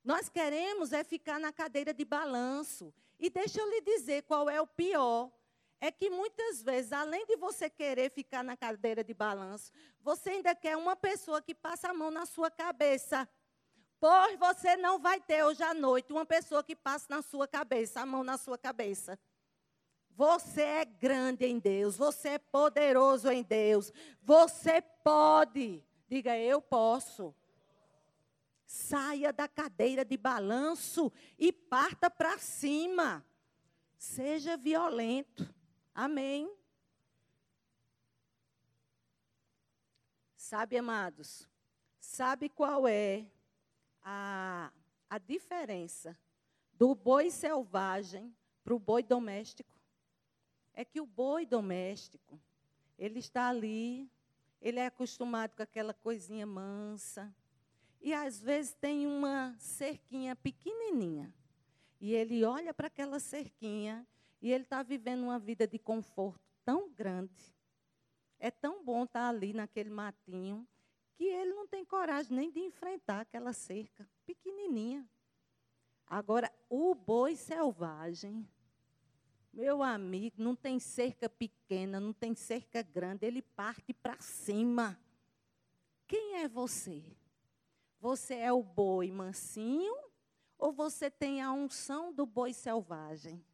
Nós 0.05 0.29
queremos 0.29 0.93
é 0.93 1.03
ficar 1.03 1.39
na 1.41 1.53
cadeira 1.53 1.93
de 1.93 2.05
balanço. 2.05 2.95
E 3.19 3.29
deixa 3.29 3.61
eu 3.61 3.69
lhe 3.69 3.81
dizer 3.83 4.23
qual 4.23 4.49
é 4.49 4.61
o 4.61 4.67
pior. 4.67 5.31
É 5.81 5.91
que 5.91 6.11
muitas 6.11 6.63
vezes, 6.63 6.93
além 6.93 7.27
de 7.27 7.37
você 7.37 7.69
querer 7.69 8.11
ficar 8.11 8.45
na 8.45 8.57
cadeira 8.57 9.03
de 9.03 9.15
balanço, 9.15 9.73
você 10.01 10.31
ainda 10.31 10.55
quer 10.55 10.77
uma 10.77 10.95
pessoa 10.95 11.41
que 11.41 11.55
passa 11.55 11.89
a 11.89 11.95
mão 11.95 12.11
na 12.11 12.27
sua 12.27 12.51
cabeça. 12.51 13.29
Pois 14.01 14.39
você 14.39 14.79
não 14.79 14.99
vai 14.99 15.21
ter 15.21 15.45
hoje 15.45 15.63
à 15.63 15.75
noite 15.75 16.11
uma 16.11 16.25
pessoa 16.25 16.65
que 16.65 16.75
passe 16.75 17.11
na 17.11 17.21
sua 17.21 17.47
cabeça, 17.47 18.01
a 18.01 18.07
mão 18.07 18.25
na 18.25 18.39
sua 18.39 18.57
cabeça. 18.57 19.19
Você 20.17 20.63
é 20.63 20.85
grande 20.87 21.45
em 21.45 21.59
Deus, 21.59 21.99
você 21.99 22.31
é 22.31 22.39
poderoso 22.39 23.31
em 23.31 23.43
Deus, 23.43 23.93
você 24.23 24.81
pode. 24.81 25.85
Diga, 26.09 26.37
eu 26.39 26.63
posso. 26.63 27.35
Saia 28.65 29.35
da 29.35 29.47
cadeira 29.47 30.03
de 30.03 30.17
balanço 30.17 31.13
e 31.39 31.53
parta 31.53 32.09
para 32.09 32.39
cima. 32.39 33.23
Seja 33.99 34.57
violento. 34.57 35.47
Amém. 35.95 36.51
Sabe, 40.37 40.79
amados, 40.79 41.47
sabe 42.01 42.49
qual 42.49 42.89
é 42.89 43.27
a, 44.03 44.73
a 45.09 45.19
diferença 45.19 46.17
do 46.73 46.95
boi 46.95 47.31
selvagem 47.31 48.35
para 48.65 48.75
o 48.75 48.79
boi 48.79 49.03
doméstico. 49.03 49.75
É 50.73 50.85
que 50.85 51.01
o 51.01 51.07
boi 51.07 51.45
doméstico, 51.45 52.41
ele 52.99 53.19
está 53.19 53.49
ali, 53.49 54.11
ele 54.61 54.79
é 54.79 54.87
acostumado 54.87 55.57
com 55.57 55.63
aquela 55.63 55.93
coisinha 55.93 56.47
mansa. 56.47 57.35
E 58.01 58.15
às 58.15 58.41
vezes 58.41 58.73
tem 58.75 59.07
uma 59.07 59.55
cerquinha 59.59 60.35
pequenininha. 60.37 61.35
E 62.01 62.15
ele 62.15 62.45
olha 62.45 62.73
para 62.73 62.87
aquela 62.87 63.21
cerquinha 63.21 64.07
e 64.41 64.51
ele 64.51 64.65
está 64.65 64.83
vivendo 64.83 65.23
uma 65.25 65.39
vida 65.39 65.67
de 65.67 65.79
conforto 65.79 66.41
tão 66.65 66.91
grande. 66.91 67.55
É 68.39 68.51
tão 68.51 68.83
bom 68.83 69.05
estar 69.05 69.21
tá 69.21 69.29
ali 69.29 69.53
naquele 69.53 69.91
matinho 69.91 70.67
que 71.21 71.27
ele 71.27 71.53
não 71.53 71.67
tem 71.67 71.85
coragem 71.85 72.35
nem 72.35 72.51
de 72.51 72.61
enfrentar 72.61 73.21
aquela 73.21 73.53
cerca 73.53 74.09
pequenininha. 74.25 75.07
Agora, 76.07 76.51
o 76.67 76.95
boi 76.95 77.37
selvagem, 77.37 78.49
meu 79.53 79.83
amigo, 79.83 80.43
não 80.43 80.57
tem 80.57 80.81
cerca 80.81 81.29
pequena, 81.29 82.01
não 82.01 82.15
tem 82.15 82.35
cerca 82.35 82.81
grande, 82.81 83.27
ele 83.27 83.43
parte 83.43 83.93
para 83.93 84.19
cima. 84.19 84.99
Quem 86.09 86.37
é 86.37 86.49
você? 86.49 87.05
Você 88.01 88.37
é 88.37 88.51
o 88.51 88.63
boi 88.63 89.13
mansinho 89.13 89.95
ou 90.57 90.73
você 90.73 91.11
tem 91.11 91.43
a 91.43 91.53
unção 91.53 92.15
do 92.15 92.25
boi 92.25 92.55
selvagem? 92.55 93.45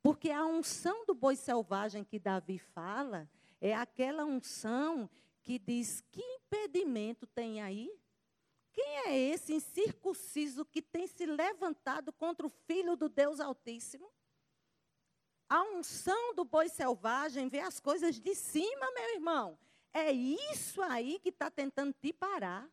Porque 0.00 0.30
a 0.30 0.46
unção 0.46 1.04
do 1.06 1.12
boi 1.12 1.34
selvagem 1.34 2.04
que 2.04 2.20
Davi 2.20 2.56
fala 2.56 3.28
é 3.60 3.74
aquela 3.74 4.24
unção 4.24 5.10
que 5.44 5.58
diz: 5.58 6.02
que 6.10 6.20
impedimento 6.20 7.26
tem 7.26 7.62
aí? 7.62 7.90
Quem 8.72 8.96
é 9.06 9.16
esse 9.16 9.52
incircunciso 9.52 10.64
que 10.64 10.82
tem 10.82 11.06
se 11.06 11.24
levantado 11.26 12.12
contra 12.12 12.44
o 12.44 12.50
filho 12.50 12.96
do 12.96 13.08
Deus 13.08 13.38
Altíssimo? 13.38 14.10
A 15.48 15.62
unção 15.62 16.34
do 16.34 16.44
boi 16.44 16.68
selvagem 16.68 17.48
vê 17.48 17.60
as 17.60 17.78
coisas 17.78 18.18
de 18.18 18.34
cima, 18.34 18.90
meu 18.92 19.14
irmão. 19.14 19.58
É 19.92 20.10
isso 20.10 20.82
aí 20.82 21.20
que 21.20 21.28
está 21.28 21.48
tentando 21.48 21.92
te 21.92 22.12
parar. 22.12 22.68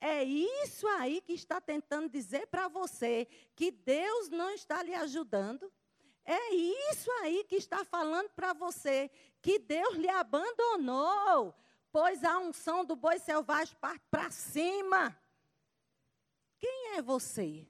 É 0.00 0.24
isso 0.24 0.86
aí 0.88 1.20
que 1.20 1.32
está 1.32 1.60
tentando 1.60 2.08
dizer 2.08 2.46
para 2.46 2.68
você 2.68 3.26
que 3.54 3.70
Deus 3.70 4.30
não 4.30 4.50
está 4.50 4.82
lhe 4.82 4.94
ajudando. 4.94 5.70
É 6.24 6.54
isso 6.54 7.10
aí 7.22 7.44
que 7.44 7.56
está 7.56 7.84
falando 7.84 8.30
para 8.30 8.52
você 8.52 9.10
que 9.42 9.58
Deus 9.58 9.96
lhe 9.96 10.08
abandonou 10.08 11.54
pois 11.98 12.22
a 12.24 12.38
unção 12.38 12.84
do 12.84 12.94
boi 12.94 13.18
selvagem 13.18 13.74
parte 13.80 14.04
para 14.10 14.30
cima. 14.30 15.18
Quem 16.58 16.94
é 16.94 17.00
você? 17.00 17.66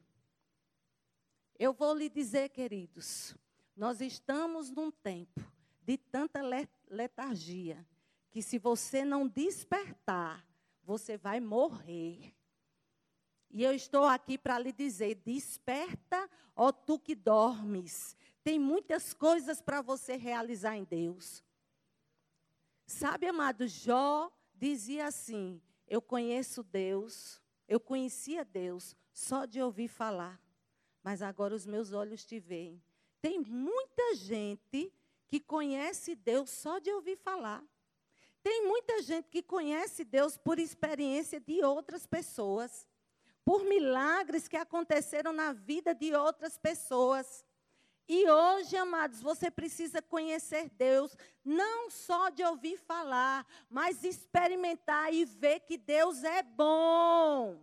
Eu 1.56 1.72
vou 1.72 1.94
lhe 1.94 2.08
dizer, 2.08 2.48
queridos, 2.48 3.36
nós 3.76 4.00
estamos 4.00 4.68
num 4.68 4.90
tempo 4.90 5.40
de 5.80 5.96
tanta 5.96 6.40
letargia 6.90 7.86
que 8.32 8.42
se 8.42 8.58
você 8.58 9.04
não 9.04 9.28
despertar, 9.28 10.44
você 10.82 11.16
vai 11.16 11.38
morrer. 11.38 12.34
E 13.48 13.62
eu 13.62 13.72
estou 13.72 14.06
aqui 14.06 14.36
para 14.36 14.58
lhe 14.58 14.72
dizer: 14.72 15.22
desperta, 15.24 16.28
ó 16.56 16.72
tu 16.72 16.98
que 16.98 17.14
dormes. 17.14 18.16
Tem 18.42 18.58
muitas 18.58 19.14
coisas 19.14 19.62
para 19.62 19.80
você 19.80 20.16
realizar 20.16 20.76
em 20.76 20.82
Deus. 20.82 21.44
Sabe, 22.86 23.26
amado, 23.26 23.66
Jó 23.66 24.30
dizia 24.54 25.06
assim: 25.06 25.60
Eu 25.88 26.00
conheço 26.00 26.62
Deus, 26.62 27.42
eu 27.68 27.80
conhecia 27.80 28.44
Deus 28.44 28.94
só 29.12 29.44
de 29.44 29.60
ouvir 29.60 29.88
falar, 29.88 30.40
mas 31.02 31.20
agora 31.20 31.54
os 31.54 31.66
meus 31.66 31.92
olhos 31.92 32.24
te 32.24 32.38
veem. 32.38 32.82
Tem 33.20 33.40
muita 33.40 34.14
gente 34.14 34.92
que 35.26 35.40
conhece 35.40 36.14
Deus 36.14 36.50
só 36.50 36.78
de 36.78 36.90
ouvir 36.92 37.16
falar. 37.16 37.64
Tem 38.42 38.64
muita 38.64 39.02
gente 39.02 39.28
que 39.28 39.42
conhece 39.42 40.04
Deus 40.04 40.36
por 40.36 40.58
experiência 40.58 41.40
de 41.40 41.64
outras 41.64 42.06
pessoas, 42.06 42.86
por 43.44 43.64
milagres 43.64 44.46
que 44.46 44.56
aconteceram 44.56 45.32
na 45.32 45.52
vida 45.52 45.94
de 45.94 46.14
outras 46.14 46.56
pessoas. 46.56 47.44
E 48.08 48.30
hoje, 48.30 48.76
amados, 48.76 49.20
você 49.20 49.50
precisa 49.50 50.00
conhecer 50.00 50.70
Deus, 50.70 51.16
não 51.44 51.90
só 51.90 52.28
de 52.28 52.44
ouvir 52.44 52.78
falar, 52.78 53.44
mas 53.68 54.04
experimentar 54.04 55.12
e 55.12 55.24
ver 55.24 55.60
que 55.60 55.76
Deus 55.76 56.22
é 56.22 56.42
bom. 56.42 57.58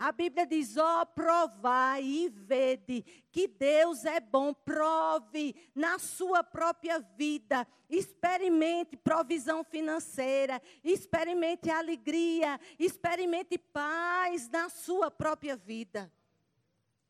A 0.00 0.12
Bíblia 0.12 0.46
diz: 0.46 0.78
ó, 0.78 1.02
oh, 1.02 1.06
provai 1.06 2.02
e 2.02 2.28
vede 2.30 3.04
que 3.30 3.46
Deus 3.46 4.06
é 4.06 4.18
bom. 4.18 4.54
Prove 4.54 5.54
na 5.74 5.98
sua 5.98 6.42
própria 6.42 6.98
vida. 6.98 7.66
Experimente 7.88 8.96
provisão 8.96 9.62
financeira. 9.62 10.60
Experimente 10.82 11.68
alegria. 11.68 12.58
Experimente 12.78 13.58
paz 13.58 14.48
na 14.48 14.70
sua 14.70 15.10
própria 15.10 15.54
vida. 15.54 16.10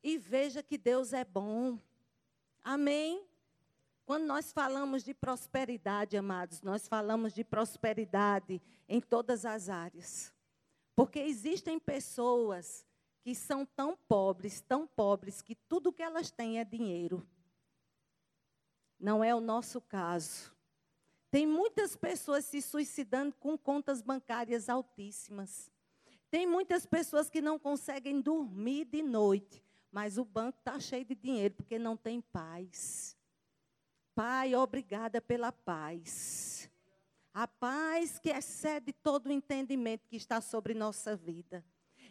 E 0.02 0.18
veja 0.18 0.60
que 0.60 0.76
Deus 0.76 1.12
é 1.12 1.24
bom. 1.24 1.78
Amém? 2.62 3.24
Quando 4.04 4.24
nós 4.24 4.52
falamos 4.52 5.04
de 5.04 5.14
prosperidade, 5.14 6.16
amados, 6.16 6.62
nós 6.62 6.88
falamos 6.88 7.32
de 7.32 7.44
prosperidade 7.44 8.60
em 8.88 9.00
todas 9.00 9.44
as 9.44 9.68
áreas. 9.68 10.32
Porque 10.96 11.20
existem 11.20 11.78
pessoas 11.78 12.84
que 13.22 13.34
são 13.34 13.64
tão 13.64 13.96
pobres, 14.08 14.60
tão 14.60 14.86
pobres, 14.86 15.40
que 15.40 15.54
tudo 15.54 15.92
que 15.92 16.02
elas 16.02 16.30
têm 16.30 16.58
é 16.58 16.64
dinheiro. 16.64 17.26
Não 18.98 19.22
é 19.22 19.34
o 19.34 19.40
nosso 19.40 19.80
caso. 19.80 20.52
Tem 21.30 21.46
muitas 21.46 21.96
pessoas 21.96 22.44
se 22.44 22.60
suicidando 22.60 23.34
com 23.36 23.56
contas 23.56 24.02
bancárias 24.02 24.68
altíssimas. 24.68 25.70
Tem 26.30 26.46
muitas 26.46 26.84
pessoas 26.84 27.30
que 27.30 27.40
não 27.40 27.58
conseguem 27.58 28.20
dormir 28.20 28.84
de 28.86 29.02
noite, 29.02 29.64
mas 29.90 30.18
o 30.18 30.24
banco 30.24 30.58
está 30.58 30.78
cheio 30.78 31.04
de 31.04 31.14
dinheiro 31.14 31.54
porque 31.54 31.78
não 31.78 31.96
tem 31.96 32.20
paz. 32.20 33.16
Pai, 34.14 34.54
obrigada 34.54 35.20
pela 35.20 35.50
paz. 35.50 36.70
A 37.32 37.46
paz 37.46 38.18
que 38.18 38.30
excede 38.30 38.92
todo 38.92 39.26
o 39.26 39.32
entendimento 39.32 40.08
que 40.08 40.16
está 40.16 40.40
sobre 40.40 40.74
nossa 40.74 41.16
vida. 41.16 41.64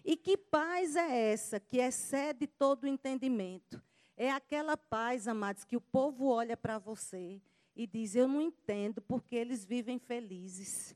E 0.04 0.16
que 0.16 0.38
paz 0.38 0.96
é 0.96 1.32
essa 1.32 1.60
que 1.60 1.78
excede 1.78 2.48
todo 2.48 2.84
o 2.86 2.88
entendimento? 2.88 3.82
É 4.16 4.32
aquela 4.32 4.76
paz, 4.76 5.28
amados, 5.28 5.66
que 5.66 5.76
o 5.76 5.82
povo 5.82 6.28
olha 6.28 6.56
para 6.58 6.78
você 6.78 7.42
e 7.76 7.86
diz: 7.86 8.16
Eu 8.16 8.28
não 8.28 8.42
entendo 8.42 9.02
porque 9.02 9.36
eles 9.36 9.66
vivem 9.66 10.00
felizes. 10.00 10.96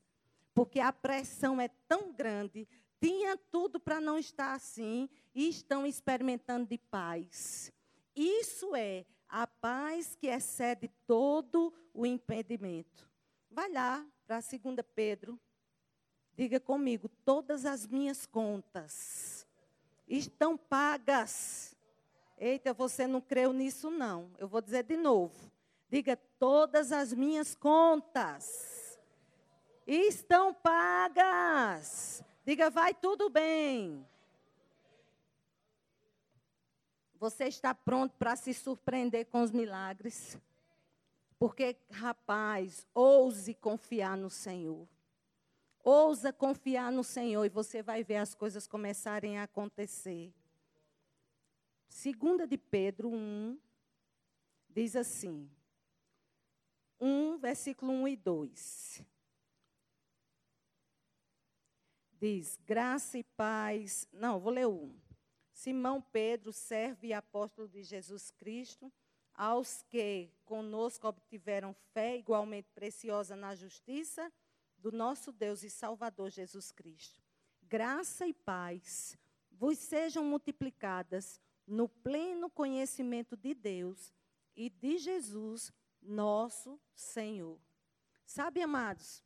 Porque 0.54 0.80
a 0.80 0.94
pressão 0.94 1.60
é 1.60 1.68
tão 1.88 2.14
grande, 2.14 2.68
tinha 3.04 3.36
tudo 3.36 3.82
para 3.82 4.00
não 4.00 4.18
estar 4.18 4.54
assim 4.54 5.10
e 5.36 5.50
estão 5.50 5.86
experimentando 5.86 6.66
de 6.66 6.78
paz. 6.78 7.70
Isso 8.16 8.74
é 8.74 9.06
a 9.28 9.46
paz 9.46 10.16
que 10.16 10.28
excede 10.28 10.88
todo 11.06 11.74
o 11.94 12.06
impedimento. 12.06 13.12
Vai 13.52 13.70
lá 13.74 14.06
para 14.26 14.40
2 14.40 14.86
Pedro. 14.96 15.38
Diga 16.34 16.62
comigo, 16.62 17.10
todas 17.26 17.66
as 17.66 17.86
minhas 17.86 18.26
contas 18.26 19.46
estão 20.08 20.58
pagas. 20.58 21.76
Eita, 22.38 22.74
você 22.74 23.06
não 23.06 23.20
creu 23.20 23.52
nisso 23.52 23.92
não. 23.92 24.32
Eu 24.38 24.48
vou 24.48 24.62
dizer 24.62 24.84
de 24.84 24.96
novo. 24.96 25.52
Diga, 25.90 26.16
todas 26.40 26.94
as 26.94 27.12
minhas 27.12 27.54
contas 27.54 28.98
estão 29.86 30.54
pagas. 30.54 32.24
Diga, 32.46 32.70
vai 32.70 32.94
tudo 32.94 33.30
bem. 33.30 34.06
Você 37.18 37.46
está 37.46 37.74
pronto 37.74 38.16
para 38.18 38.36
se 38.36 38.54
surpreender 38.54 39.28
com 39.28 39.42
os 39.42 39.52
milagres? 39.52 40.38
Porque, 41.40 41.78
rapaz, 41.90 42.86
ouse 42.94 43.54
confiar 43.54 44.18
no 44.18 44.30
Senhor. 44.30 44.88
Ousa 45.84 46.32
confiar 46.32 46.92
no 46.92 47.04
Senhor 47.04 47.44
e 47.44 47.50
você 47.50 47.84
vai 47.84 48.04
ver 48.04 48.16
as 48.16 48.34
coisas 48.34 48.66
começarem 48.68 49.38
a 49.38 49.44
acontecer. 49.44 50.34
Segunda 51.90 52.48
de 52.48 52.58
Pedro 52.58 53.10
1 53.10 53.60
diz 54.70 54.96
assim: 54.96 55.50
1, 57.00 57.38
versículo 57.38 57.92
1 57.92 58.08
e 58.08 58.16
2. 58.16 59.13
Diz: 62.24 62.58
Graça 62.66 63.18
e 63.18 63.24
paz. 63.36 64.08
Não, 64.14 64.40
vou 64.40 64.54
ler 64.54 64.66
um. 64.66 64.98
Simão 65.52 66.02
Pedro, 66.02 66.54
servo 66.54 67.06
e 67.06 67.12
apóstolo 67.12 67.68
de 67.68 67.84
Jesus 67.84 68.32
Cristo, 68.32 68.90
aos 69.34 69.84
que 69.90 70.32
conosco 70.46 71.06
obtiveram 71.06 71.76
fé 71.92 72.16
igualmente 72.16 72.70
preciosa 72.74 73.36
na 73.36 73.54
justiça 73.56 74.32
do 74.78 74.90
nosso 74.90 75.34
Deus 75.34 75.64
e 75.64 75.70
Salvador 75.70 76.30
Jesus 76.30 76.72
Cristo. 76.72 77.22
Graça 77.64 78.26
e 78.26 78.34
paz 78.34 79.18
vos 79.52 79.78
sejam 79.78 80.24
multiplicadas 80.24 81.42
no 81.68 81.90
pleno 81.90 82.50
conhecimento 82.50 83.36
de 83.36 83.54
Deus 83.54 84.14
e 84.56 84.70
de 84.70 84.98
Jesus, 84.98 85.74
nosso 86.02 86.80
Senhor. 86.96 87.60
Sabe, 88.26 88.62
amados, 88.62 89.22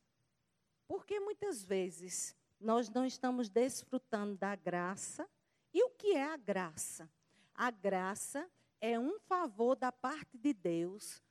porque 0.88 1.19
muitas 1.19 1.63
vezes 1.63 2.36
nós 2.60 2.89
não 2.89 3.06
estamos 3.06 3.50
desfrutando 3.50 4.36
da 4.36 4.56
graça. 4.56 5.28
E 5.74 5.84
o 5.84 5.89
que 5.91 6.13
é 6.15 6.24
a 6.24 6.38
graça? 6.38 7.10
A 7.54 7.70
graça 7.70 8.50
é 8.80 9.00
um 9.00 9.20
favor 9.20 9.76
da 9.76 9.91
parte 9.91 10.38
de 10.38 10.54
Deus 10.54 11.22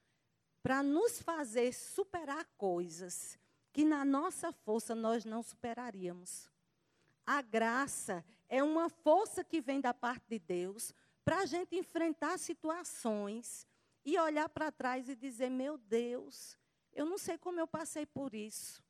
para 0.62 0.82
nos 0.82 1.20
fazer 1.20 1.72
superar 1.72 2.44
coisas 2.56 3.38
que 3.72 3.84
na 3.84 4.04
nossa 4.04 4.52
força 4.52 4.94
nós 4.94 5.24
não 5.24 5.42
superaríamos. 5.42 6.50
A 7.24 7.42
graça 7.42 8.24
é 8.48 8.62
uma 8.62 8.88
força 8.88 9.44
que 9.44 9.60
vem 9.60 9.80
da 9.80 9.92
parte 9.92 10.24
de 10.28 10.38
Deus 10.38 10.94
para 11.24 11.40
a 11.40 11.46
gente 11.46 11.76
enfrentar 11.76 12.38
situações 12.38 13.66
e 14.04 14.18
olhar 14.18 14.48
para 14.48 14.70
trás 14.70 15.08
e 15.08 15.16
dizer: 15.16 15.50
meu 15.50 15.76
Deus, 15.76 16.56
eu 16.92 17.04
não 17.04 17.18
sei 17.18 17.36
como 17.36 17.58
eu 17.58 17.66
passei 17.66 18.06
por 18.06 18.32
isso. 18.32 18.82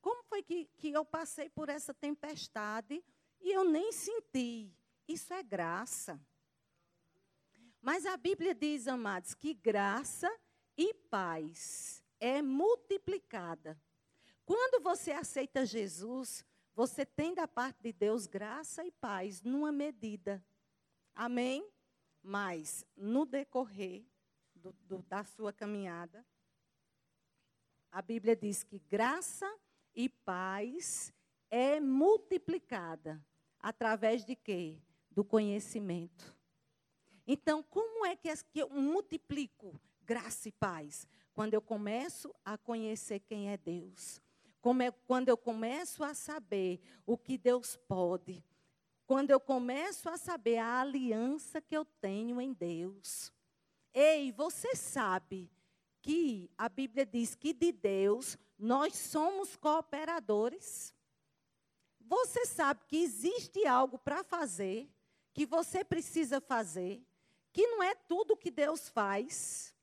Como 0.00 0.22
foi 0.24 0.42
que, 0.42 0.66
que 0.76 0.92
eu 0.92 1.04
passei 1.04 1.48
por 1.48 1.68
essa 1.68 1.92
tempestade 1.92 3.02
e 3.40 3.50
eu 3.50 3.64
nem 3.64 3.92
senti? 3.92 4.72
Isso 5.06 5.32
é 5.32 5.42
graça. 5.42 6.20
Mas 7.80 8.04
a 8.06 8.16
Bíblia 8.16 8.54
diz, 8.54 8.86
amados, 8.88 9.34
que 9.34 9.54
graça 9.54 10.30
e 10.76 10.92
paz 10.92 12.02
é 12.20 12.42
multiplicada. 12.42 13.80
Quando 14.44 14.82
você 14.82 15.12
aceita 15.12 15.66
Jesus, 15.66 16.44
você 16.74 17.04
tem 17.04 17.34
da 17.34 17.46
parte 17.46 17.82
de 17.82 17.92
Deus 17.92 18.26
graça 18.26 18.84
e 18.84 18.90
paz 18.90 19.42
numa 19.42 19.72
medida. 19.72 20.44
Amém? 21.14 21.68
Mas 22.22 22.84
no 22.96 23.26
decorrer 23.26 24.04
do, 24.54 24.72
do, 24.84 25.02
da 25.02 25.24
sua 25.24 25.52
caminhada, 25.52 26.24
a 27.90 28.02
Bíblia 28.02 28.36
diz 28.36 28.62
que 28.62 28.78
graça 28.78 29.52
e 29.98 30.08
paz 30.08 31.12
é 31.50 31.80
multiplicada 31.80 33.20
através 33.58 34.24
de 34.24 34.36
quê? 34.36 34.78
Do 35.10 35.24
conhecimento. 35.24 36.36
Então, 37.26 37.64
como 37.64 38.06
é 38.06 38.14
que 38.14 38.28
eu 38.54 38.70
multiplico 38.70 39.74
graça 40.04 40.48
e 40.48 40.52
paz? 40.52 41.04
Quando 41.34 41.54
eu 41.54 41.60
começo 41.60 42.32
a 42.44 42.56
conhecer 42.56 43.18
quem 43.18 43.50
é 43.50 43.56
Deus. 43.56 44.22
quando 45.04 45.28
eu 45.30 45.36
começo 45.36 46.04
a 46.04 46.14
saber 46.14 46.80
o 47.04 47.18
que 47.18 47.36
Deus 47.36 47.74
pode, 47.74 48.44
quando 49.04 49.30
eu 49.30 49.40
começo 49.40 50.08
a 50.08 50.16
saber 50.16 50.58
a 50.58 50.80
aliança 50.80 51.60
que 51.60 51.76
eu 51.76 51.84
tenho 51.84 52.40
em 52.40 52.52
Deus. 52.52 53.32
Ei, 53.92 54.30
você 54.30 54.76
sabe 54.76 55.50
que 56.08 56.50
a 56.56 56.70
Bíblia 56.70 57.04
diz 57.04 57.34
que 57.34 57.52
de 57.52 57.70
Deus 57.70 58.38
nós 58.58 58.96
somos 58.96 59.54
cooperadores? 59.56 60.94
Você 62.00 62.46
sabe 62.46 62.80
que 62.86 62.96
existe 62.96 63.66
algo 63.66 63.98
para 63.98 64.24
fazer, 64.24 64.90
que 65.34 65.44
você 65.44 65.84
precisa 65.84 66.40
fazer, 66.40 67.06
que 67.52 67.66
não 67.66 67.82
é 67.82 67.94
tudo 67.94 68.38
que 68.38 68.50
Deus 68.50 68.88
faz, 68.88 69.74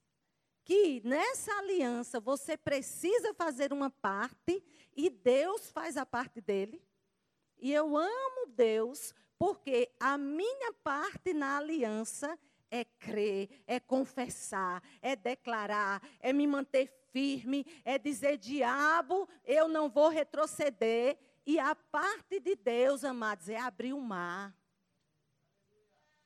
que 0.64 1.00
nessa 1.06 1.54
aliança 1.60 2.20
você 2.20 2.58
precisa 2.58 3.32
fazer 3.36 3.72
uma 3.72 3.92
parte 3.92 4.64
e 4.96 5.12
Deus 5.12 5.70
faz 5.70 5.96
a 5.96 6.08
parte 6.08 6.42
dele. 6.42 6.82
E 7.60 7.72
eu 7.72 7.96
amo 7.96 8.48
Deus 8.48 9.14
porque 9.38 9.94
a 10.00 10.18
minha 10.18 10.74
parte 10.84 11.36
na 11.36 11.60
aliança 11.60 12.32
é 12.32 12.55
crer, 12.84 13.50
é 13.66 13.80
confessar, 13.80 14.84
é 15.02 15.16
declarar, 15.16 16.02
é 16.20 16.34
me 16.34 16.46
manter 16.46 16.88
firme, 17.12 17.66
é 17.86 17.98
dizer: 17.98 18.38
diabo, 18.38 19.30
eu 19.46 19.70
não 19.70 19.88
vou 19.88 20.10
retroceder. 20.10 21.18
E 21.46 21.60
a 21.60 21.76
parte 21.76 22.40
de 22.40 22.56
Deus, 22.56 23.04
amados, 23.04 23.48
é 23.48 23.58
abrir 23.58 23.94
o 23.94 24.02
mar. 24.02 24.54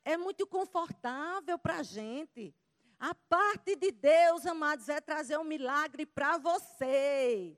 É 0.04 0.18
muito 0.18 0.48
confortável 0.48 1.60
para 1.60 1.80
a 1.80 1.84
gente. 1.84 2.56
A 3.00 3.14
parte 3.14 3.76
de 3.76 3.92
Deus, 3.92 4.46
amados, 4.46 4.90
é 4.90 5.00
trazer 5.00 5.38
um 5.38 5.44
milagre 5.44 6.06
para 6.06 6.38
você. 6.38 7.58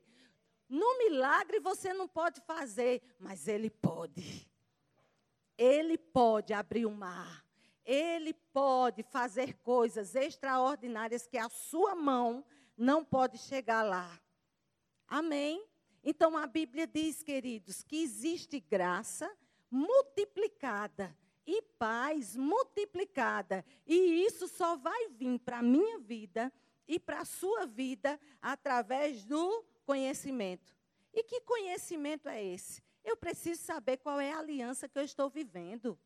No 0.68 0.98
milagre 0.98 1.60
você 1.60 1.92
não 1.92 2.06
pode 2.06 2.40
fazer, 2.42 3.02
mas 3.18 3.48
Ele 3.48 3.68
pode. 3.68 4.48
Ele 5.58 5.98
pode 5.98 6.52
abrir 6.52 6.86
o 6.86 6.90
mar. 6.90 7.41
Ele 7.84 8.32
pode 8.52 9.02
fazer 9.02 9.54
coisas 9.58 10.14
extraordinárias 10.14 11.26
que 11.26 11.38
a 11.38 11.48
sua 11.48 11.94
mão 11.94 12.44
não 12.76 13.04
pode 13.04 13.38
chegar 13.38 13.82
lá. 13.82 14.20
Amém? 15.06 15.66
Então 16.02 16.36
a 16.36 16.46
Bíblia 16.46 16.86
diz, 16.86 17.22
queridos, 17.22 17.82
que 17.82 18.02
existe 18.02 18.58
graça 18.60 19.30
multiplicada 19.70 21.16
e 21.46 21.62
paz 21.78 22.36
multiplicada. 22.36 23.64
E 23.86 24.24
isso 24.24 24.48
só 24.48 24.76
vai 24.76 25.08
vir 25.08 25.38
para 25.38 25.58
a 25.58 25.62
minha 25.62 25.98
vida 25.98 26.52
e 26.86 26.98
para 26.98 27.20
a 27.20 27.24
sua 27.24 27.66
vida 27.66 28.18
através 28.40 29.24
do 29.24 29.64
conhecimento. 29.84 30.76
E 31.12 31.22
que 31.22 31.40
conhecimento 31.42 32.28
é 32.28 32.42
esse? 32.42 32.82
Eu 33.04 33.16
preciso 33.16 33.62
saber 33.62 33.98
qual 33.98 34.20
é 34.20 34.32
a 34.32 34.38
aliança 34.38 34.88
que 34.88 34.98
eu 34.98 35.04
estou 35.04 35.28
vivendo. 35.28 35.98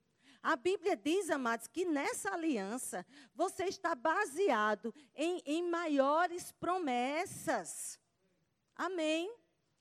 A 0.47 0.55
Bíblia 0.55 0.97
diz, 0.97 1.29
amados, 1.29 1.67
que 1.67 1.85
nessa 1.85 2.33
aliança 2.33 3.05
você 3.35 3.65
está 3.65 3.97
baseado 3.97 4.95
em, 5.13 5.43
em 5.45 5.69
maiores 5.69 6.53
promessas. 6.53 7.99
Amém? 8.77 9.29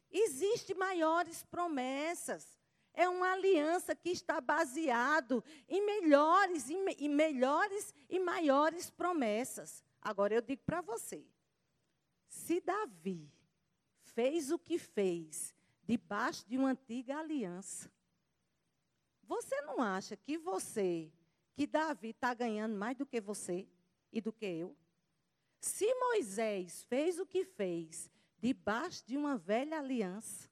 Existem 0.10 0.76
maiores 0.76 1.44
promessas. 1.44 2.60
É 2.96 3.08
uma 3.08 3.34
aliança 3.34 3.96
que 3.96 4.10
está 4.10 4.42
baseado 4.42 5.44
em 5.70 5.86
melhores, 5.86 6.68
em 6.68 7.10
melhores 7.10 7.94
e 8.10 8.18
maiores 8.18 8.90
promessas. 8.90 9.84
Agora 10.02 10.34
eu 10.34 10.42
digo 10.42 10.64
para 10.66 10.82
você, 10.82 11.28
se 12.28 12.60
Davi 12.60 13.32
fez 14.02 14.50
o 14.50 14.58
que 14.58 14.80
fez 14.80 15.54
debaixo 15.84 16.44
de 16.48 16.58
uma 16.58 16.70
antiga 16.70 17.20
aliança, 17.20 17.94
você 19.28 19.60
não 19.62 19.82
acha 19.82 20.16
que 20.16 20.38
você, 20.38 21.12
que 21.54 21.68
Davi 21.68 22.10
está 22.10 22.34
ganhando 22.34 22.76
mais 22.76 22.98
do 22.98 23.06
que 23.06 23.20
você 23.20 23.68
e 24.12 24.22
do 24.22 24.32
que 24.32 24.46
eu? 24.46 24.76
Se 25.60 25.94
Moisés 25.96 26.84
fez 26.84 27.20
o 27.20 27.26
que 27.26 27.44
fez 27.44 28.10
debaixo 28.38 29.06
de 29.06 29.18
uma 29.18 29.38
velha 29.38 29.80
aliança, 29.80 30.50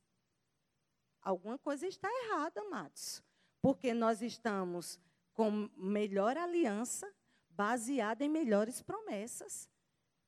alguma 1.21 1.57
coisa 1.57 1.87
está 1.87 2.09
errada, 2.23 2.61
amados. 2.61 3.23
Porque 3.61 3.93
nós 3.93 4.21
estamos 4.21 4.99
com 5.33 5.69
melhor 5.77 6.37
aliança, 6.37 7.11
baseada 7.49 8.23
em 8.23 8.29
melhores 8.29 8.81
promessas. 8.81 9.69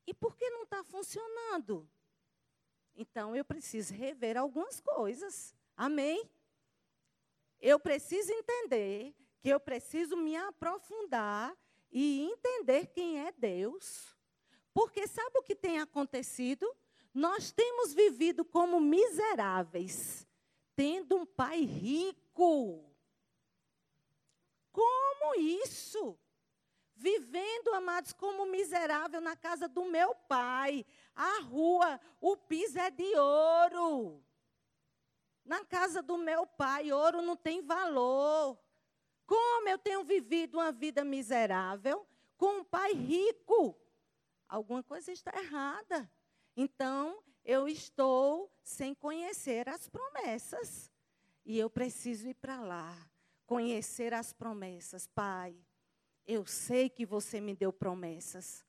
E 0.06 0.14
por 0.14 0.36
que 0.36 0.50
não 0.50 0.64
está 0.64 0.84
funcionando? 0.84 1.90
Então 2.96 3.36
eu 3.36 3.44
preciso 3.44 3.94
rever 3.94 4.38
algumas 4.38 4.80
coisas. 4.80 5.56
Amém? 5.76 6.30
Eu 7.68 7.80
preciso 7.80 8.32
entender 8.32 9.12
que 9.42 9.50
eu 9.50 9.60
preciso 9.60 10.16
me 10.16 10.36
aprofundar 10.36 11.52
e 11.92 12.22
entender 12.22 12.86
quem 12.94 13.26
é 13.26 13.32
Deus. 13.32 14.16
Porque 14.72 15.08
sabe 15.08 15.40
o 15.40 15.42
que 15.42 15.56
tem 15.56 15.80
acontecido? 15.80 16.72
Nós 17.12 17.52
temos 17.52 17.92
vivido 17.92 18.46
como 18.46 18.80
miseráveis, 18.80 20.28
tendo 20.76 21.16
um 21.16 21.26
pai 21.26 21.62
rico. 21.62 22.88
Como 24.72 25.34
isso? 25.40 26.20
Vivendo, 26.94 27.74
amados, 27.74 28.14
como 28.14 28.46
miserável 28.46 29.20
na 29.20 29.36
casa 29.36 29.68
do 29.68 29.86
meu 29.86 30.14
pai. 30.14 30.86
A 31.16 31.40
rua, 31.42 32.00
o 32.22 32.38
piso 32.38 32.78
é 32.78 32.92
de 32.92 33.16
ouro. 33.18 34.24
Na 35.46 35.64
casa 35.64 36.02
do 36.02 36.18
meu 36.18 36.48
pai, 36.48 36.92
ouro 36.92 37.22
não 37.22 37.36
tem 37.36 37.62
valor. 37.62 38.60
Como 39.28 39.70
eu 39.70 39.78
tenho 39.78 40.04
vivido 40.04 40.58
uma 40.58 40.72
vida 40.72 41.04
miserável 41.04 42.06
com 42.36 42.62
um 42.62 42.64
pai 42.64 42.94
rico? 42.94 43.80
Alguma 44.50 44.82
coisa 44.82 45.12
está 45.12 45.32
errada. 45.38 46.12
Então, 46.58 47.24
eu 47.44 47.68
estou 47.68 48.52
sem 48.64 48.96
conhecer 48.96 49.70
as 49.70 49.88
promessas. 49.88 50.92
E 51.46 51.60
eu 51.60 51.70
preciso 51.70 52.28
ir 52.28 52.34
para 52.34 52.60
lá, 52.60 53.08
conhecer 53.46 54.16
as 54.16 54.34
promessas. 54.34 55.06
Pai, 55.06 55.56
eu 56.26 56.48
sei 56.48 56.90
que 56.90 57.06
você 57.06 57.40
me 57.40 57.56
deu 57.56 57.72
promessas. 57.72 58.66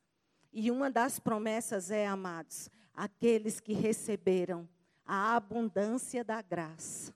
E 0.53 0.71
uma 0.71 0.91
das 0.91 1.19
promessas 1.19 1.91
é, 1.91 2.07
amados, 2.07 2.69
aqueles 2.93 3.61
que 3.61 3.73
receberam 3.73 4.69
a 5.07 5.37
abundância 5.37 6.25
da 6.25 6.43
graça. 6.43 7.15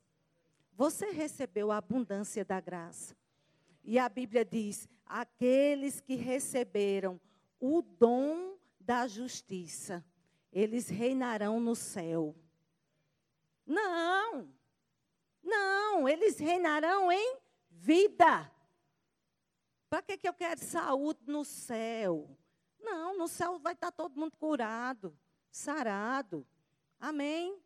Você 0.75 1.11
recebeu 1.11 1.71
a 1.71 1.79
abundância 1.79 2.45
da 2.45 2.61
graça. 2.61 3.17
E 3.85 3.99
a 3.99 4.09
Bíblia 4.09 4.45
diz: 4.45 4.89
aqueles 5.05 6.01
que 6.01 6.15
receberam 6.15 7.21
o 7.59 7.83
dom 7.83 8.57
da 8.79 9.07
justiça, 9.07 10.05
eles 10.53 10.89
reinarão 10.89 11.61
no 11.61 11.75
céu. 11.75 12.35
Não, 13.67 14.49
não, 15.43 16.09
eles 16.09 16.39
reinarão 16.39 17.13
em 17.13 17.39
vida. 17.71 18.51
Para 19.89 20.03
que, 20.03 20.17
que 20.17 20.29
eu 20.29 20.35
quero 20.35 20.61
saúde 20.61 21.21
no 21.27 21.45
céu? 21.45 22.29
Não, 22.81 23.19
no 23.19 23.29
céu 23.29 23.59
vai 23.59 23.75
estar 23.75 23.93
todo 23.93 24.19
mundo 24.19 24.37
curado, 24.37 25.17
sarado. 25.51 26.47
Amém? 26.99 27.61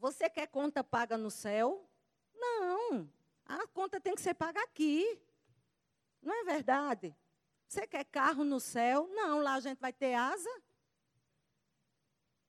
Você 0.00 0.30
quer 0.30 0.46
conta 0.46 0.82
paga 0.82 1.18
no 1.18 1.30
céu? 1.30 1.86
Não. 2.34 3.06
A 3.44 3.66
conta 3.66 4.00
tem 4.00 4.14
que 4.14 4.22
ser 4.22 4.32
paga 4.32 4.58
aqui. 4.62 5.20
Não 6.22 6.34
é 6.40 6.42
verdade? 6.42 7.14
Você 7.68 7.86
quer 7.86 8.04
carro 8.04 8.42
no 8.42 8.58
céu? 8.58 9.06
Não, 9.12 9.40
lá 9.40 9.54
a 9.54 9.60
gente 9.60 9.78
vai 9.78 9.92
ter 9.92 10.14
asa. 10.14 10.50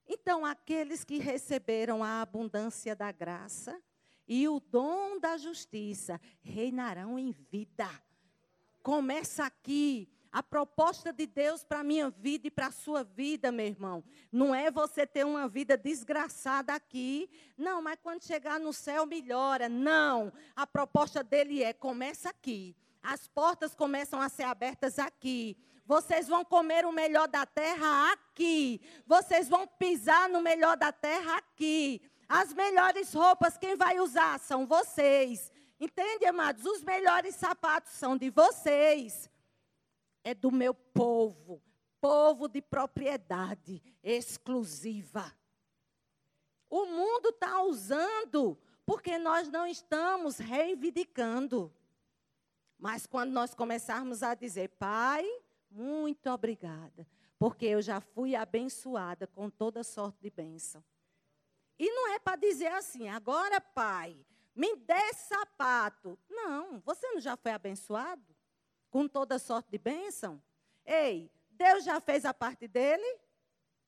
Então, 0.08 0.46
aqueles 0.46 1.04
que 1.04 1.18
receberam 1.18 2.02
a 2.02 2.22
abundância 2.22 2.96
da 2.96 3.12
graça 3.12 3.80
e 4.26 4.48
o 4.48 4.58
dom 4.58 5.20
da 5.20 5.36
justiça 5.36 6.18
reinarão 6.40 7.18
em 7.18 7.32
vida. 7.32 7.88
Começa 8.82 9.44
aqui. 9.44 10.08
A 10.32 10.42
proposta 10.42 11.12
de 11.12 11.26
Deus 11.26 11.62
para 11.62 11.80
a 11.80 11.84
minha 11.84 12.08
vida 12.08 12.46
e 12.46 12.50
para 12.50 12.68
a 12.68 12.72
sua 12.72 13.04
vida, 13.04 13.52
meu 13.52 13.66
irmão, 13.66 14.02
não 14.32 14.54
é 14.54 14.70
você 14.70 15.06
ter 15.06 15.26
uma 15.26 15.46
vida 15.46 15.76
desgraçada 15.76 16.72
aqui. 16.72 17.28
Não, 17.54 17.82
mas 17.82 17.98
quando 18.02 18.24
chegar 18.24 18.58
no 18.58 18.72
céu 18.72 19.04
melhora. 19.04 19.68
Não. 19.68 20.32
A 20.56 20.66
proposta 20.66 21.22
dele 21.22 21.62
é: 21.62 21.74
começa 21.74 22.30
aqui. 22.30 22.74
As 23.02 23.28
portas 23.28 23.74
começam 23.74 24.22
a 24.22 24.30
ser 24.30 24.44
abertas 24.44 24.98
aqui. 24.98 25.54
Vocês 25.84 26.28
vão 26.28 26.46
comer 26.46 26.86
o 26.86 26.92
melhor 26.92 27.28
da 27.28 27.44
terra 27.44 28.12
aqui. 28.12 28.80
Vocês 29.06 29.50
vão 29.50 29.66
pisar 29.66 30.30
no 30.30 30.40
melhor 30.40 30.78
da 30.78 30.92
terra 30.92 31.36
aqui. 31.36 32.00
As 32.26 32.54
melhores 32.54 33.12
roupas, 33.12 33.58
quem 33.58 33.76
vai 33.76 34.00
usar 34.00 34.40
são 34.40 34.66
vocês. 34.66 35.52
Entende, 35.78 36.24
amados? 36.24 36.64
Os 36.64 36.82
melhores 36.82 37.34
sapatos 37.34 37.92
são 37.92 38.16
de 38.16 38.30
vocês 38.30 39.30
é 40.24 40.34
do 40.34 40.50
meu 40.50 40.74
povo. 40.74 41.62
povo 42.00 42.48
de 42.48 42.60
propriedade 42.60 43.80
exclusiva. 44.02 45.32
O 46.68 46.86
mundo 46.86 47.28
está 47.28 47.62
usando 47.62 48.58
porque 48.84 49.18
nós 49.18 49.48
não 49.48 49.66
estamos 49.66 50.38
reivindicando. 50.38 51.72
Mas 52.76 53.06
quando 53.06 53.30
nós 53.30 53.54
começarmos 53.54 54.22
a 54.22 54.34
dizer, 54.34 54.70
Pai, 54.70 55.24
muito 55.70 56.28
obrigada, 56.28 57.06
porque 57.38 57.66
eu 57.66 57.80
já 57.80 58.00
fui 58.00 58.34
abençoada 58.34 59.26
com 59.26 59.48
toda 59.48 59.84
sorte 59.84 60.20
de 60.20 60.30
bênção. 60.30 60.82
E 61.78 61.88
não 61.88 62.08
é 62.12 62.18
para 62.18 62.36
dizer 62.36 62.72
assim, 62.72 63.08
agora, 63.08 63.60
Pai, 63.60 64.16
me 64.54 64.74
dê 64.76 65.12
sapato. 65.14 66.18
Não, 66.28 66.80
você 66.80 67.08
não 67.12 67.20
já 67.20 67.36
foi 67.36 67.52
abençoado 67.52 68.31
com 68.92 69.08
toda 69.08 69.38
sorte 69.38 69.70
de 69.70 69.78
bênção? 69.78 70.40
Ei, 70.84 71.32
Deus 71.50 71.82
já 71.82 71.98
fez 71.98 72.26
a 72.26 72.34
parte 72.34 72.68
dele? 72.68 73.18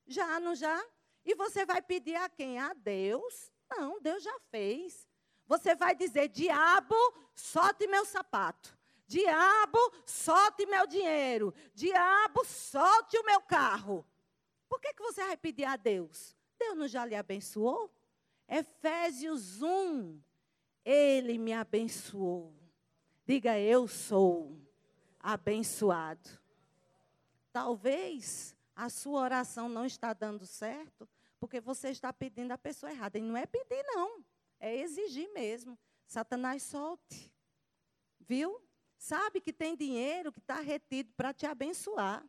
Já, 0.07 0.41
não 0.41 0.55
já? 0.55 0.83
E 1.25 1.35
você 1.35 1.67
vai 1.67 1.83
pedir 1.83 2.17
a 2.17 2.29
quem? 2.29 2.59
A 2.59 2.73
Deus? 2.73 3.53
Não, 3.71 4.01
Deus 4.01 4.23
já 4.23 4.37
fez. 4.51 5.07
Você 5.47 5.75
vai 5.75 5.95
dizer: 5.95 6.29
diabo, 6.29 6.97
solte 7.35 7.87
meu 7.87 8.07
sapato. 8.07 8.77
Diabo, 9.07 9.79
solte 10.07 10.65
meu 10.65 10.87
dinheiro. 10.87 11.53
Diabo, 11.75 12.43
solte 12.47 13.19
o 13.19 13.27
meu 13.27 13.43
carro. 13.43 14.07
Por 14.67 14.81
que, 14.81 14.95
que 14.95 15.03
você 15.03 15.23
vai 15.23 15.37
pedir 15.37 15.65
a 15.65 15.77
Deus? 15.77 16.35
Deus 16.59 16.77
não 16.79 16.89
já 16.89 17.05
lhe 17.05 17.15
abençoou? 17.15 17.91
Efésios 18.49 19.61
1. 19.61 20.19
Ele 20.83 21.37
me 21.37 21.53
abençoou. 21.53 22.55
Diga, 23.27 23.59
eu 23.59 23.87
sou 23.87 24.64
abençoado. 25.25 26.29
Talvez 27.51 28.55
a 28.77 28.91
sua 28.91 29.23
oração 29.23 29.71
não 29.71 29.87
está 29.87 30.13
dando 30.13 30.45
certo, 30.45 31.09
porque 31.41 31.63
você 31.63 31.89
está 31.89 32.13
pedindo 32.13 32.53
a 32.53 32.59
pessoa 32.59 32.93
errada. 32.93 33.19
E 33.19 33.23
não 33.23 33.35
é 33.35 33.47
pedir, 33.47 33.83
não. 33.85 34.23
É 34.61 34.77
exigir 34.77 35.33
mesmo. 35.33 35.79
Satanás 36.07 36.63
solte. 36.63 37.33
Viu? 38.21 38.61
Sabe 38.99 39.41
que 39.41 39.53
tem 39.53 39.75
dinheiro 39.75 40.31
que 40.31 40.41
está 40.41 40.61
retido 40.61 41.11
para 41.17 41.33
te 41.33 41.47
abençoar. 41.47 42.23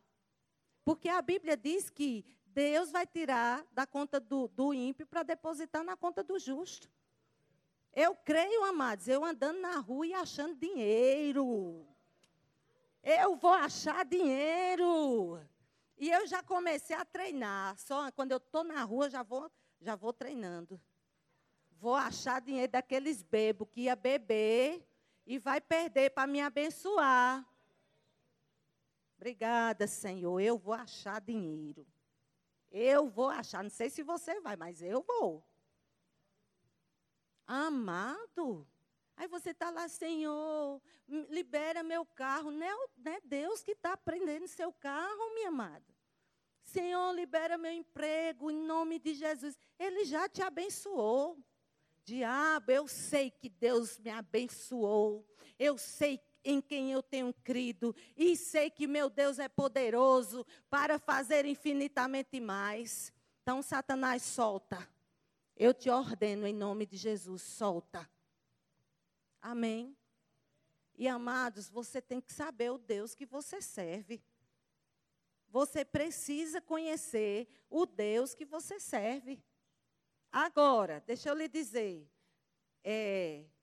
Porque 0.82 1.08
a 1.08 1.20
Bíblia 1.20 1.56
diz 1.56 1.90
que 1.90 2.24
Deus 2.46 2.90
vai 2.90 3.06
tirar 3.06 3.66
da 3.72 3.86
conta 3.86 4.18
do, 4.18 4.48
do 4.48 4.72
ímpio 4.72 5.06
para 5.06 5.22
depositar 5.22 5.84
na 5.84 5.96
conta 5.96 6.22
do 6.22 6.38
justo. 6.38 6.90
Eu 7.92 8.14
creio, 8.14 8.64
amados, 8.64 9.08
eu 9.08 9.24
andando 9.24 9.60
na 9.60 9.78
rua 9.78 10.06
e 10.06 10.14
achando 10.14 10.54
dinheiro. 10.54 11.86
Eu 13.08 13.36
vou 13.36 13.52
achar 13.52 14.04
dinheiro. 14.04 15.40
E 15.96 16.10
eu 16.10 16.26
já 16.26 16.42
comecei 16.42 16.96
a 16.96 17.04
treinar. 17.04 17.78
Só 17.78 18.10
quando 18.10 18.32
eu 18.32 18.38
estou 18.38 18.64
na 18.64 18.82
rua, 18.82 19.08
já 19.08 19.22
vou, 19.22 19.48
já 19.80 19.94
vou 19.94 20.12
treinando. 20.12 20.80
Vou 21.70 21.94
achar 21.94 22.40
dinheiro 22.40 22.72
daqueles 22.72 23.22
bebos 23.22 23.68
que 23.70 23.82
ia 23.82 23.94
beber 23.94 24.84
e 25.24 25.38
vai 25.38 25.60
perder 25.60 26.10
para 26.10 26.26
me 26.26 26.40
abençoar. 26.40 27.46
Obrigada, 29.16 29.86
Senhor. 29.86 30.40
Eu 30.40 30.58
vou 30.58 30.74
achar 30.74 31.20
dinheiro. 31.20 31.86
Eu 32.72 33.08
vou 33.08 33.28
achar. 33.28 33.62
Não 33.62 33.70
sei 33.70 33.88
se 33.88 34.02
você 34.02 34.40
vai, 34.40 34.56
mas 34.56 34.82
eu 34.82 35.00
vou. 35.00 35.46
Amado. 37.46 38.66
Aí 39.16 39.26
você 39.26 39.50
está 39.50 39.70
lá, 39.70 39.88
Senhor, 39.88 40.80
libera 41.30 41.82
meu 41.82 42.04
carro. 42.04 42.50
Não 42.50 42.66
é, 42.66 42.88
não 42.96 43.12
é 43.12 43.20
Deus 43.24 43.62
que 43.62 43.72
está 43.72 43.96
prendendo 43.96 44.46
seu 44.46 44.72
carro, 44.72 45.34
minha 45.34 45.48
amada. 45.48 45.96
Senhor, 46.62 47.12
libera 47.12 47.56
meu 47.56 47.72
emprego 47.72 48.50
em 48.50 48.58
nome 48.58 48.98
de 48.98 49.14
Jesus. 49.14 49.58
Ele 49.78 50.04
já 50.04 50.28
te 50.28 50.42
abençoou. 50.42 51.38
Diabo, 52.04 52.70
eu 52.70 52.86
sei 52.86 53.30
que 53.30 53.48
Deus 53.48 53.98
me 53.98 54.10
abençoou. 54.10 55.26
Eu 55.58 55.78
sei 55.78 56.20
em 56.44 56.60
quem 56.60 56.92
eu 56.92 57.02
tenho 57.02 57.32
crido. 57.42 57.94
E 58.16 58.36
sei 58.36 58.70
que 58.70 58.86
meu 58.86 59.08
Deus 59.08 59.38
é 59.38 59.48
poderoso 59.48 60.46
para 60.68 60.98
fazer 60.98 61.46
infinitamente 61.46 62.38
mais. 62.38 63.12
Então, 63.42 63.62
Satanás, 63.62 64.22
solta. 64.22 64.86
Eu 65.56 65.72
te 65.72 65.88
ordeno 65.88 66.46
em 66.46 66.52
nome 66.52 66.84
de 66.84 66.96
Jesus, 66.96 67.42
solta. 67.42 68.08
Amém? 69.46 69.96
E 70.96 71.06
amados, 71.06 71.68
você 71.68 72.02
tem 72.02 72.20
que 72.20 72.32
saber 72.32 72.72
o 72.72 72.78
Deus 72.78 73.14
que 73.14 73.24
você 73.24 73.62
serve. 73.62 74.20
Você 75.46 75.84
precisa 75.84 76.60
conhecer 76.60 77.46
o 77.70 77.86
Deus 77.86 78.34
que 78.34 78.44
você 78.44 78.80
serve. 78.80 79.40
Agora, 80.32 81.00
deixa 81.06 81.28
eu 81.28 81.34
lhe 81.36 81.46
dizer, 81.46 82.10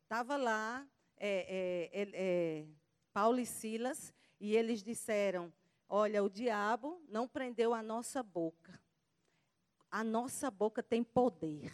estava 0.04 0.36
é, 0.36 0.38
lá 0.38 0.88
é, 1.18 1.90
é, 1.92 2.10
é, 2.14 2.68
Paulo 3.12 3.42
e 3.42 3.46
Silas 3.46 4.14
e 4.40 4.56
eles 4.56 4.82
disseram: 4.82 5.52
Olha, 5.90 6.24
o 6.24 6.30
diabo 6.30 7.04
não 7.10 7.28
prendeu 7.28 7.74
a 7.74 7.84
nossa 7.84 8.24
boca. 8.24 8.82
A 9.92 10.02
nossa 10.02 10.50
boca 10.50 10.82
tem 10.82 11.04
poder. 11.04 11.70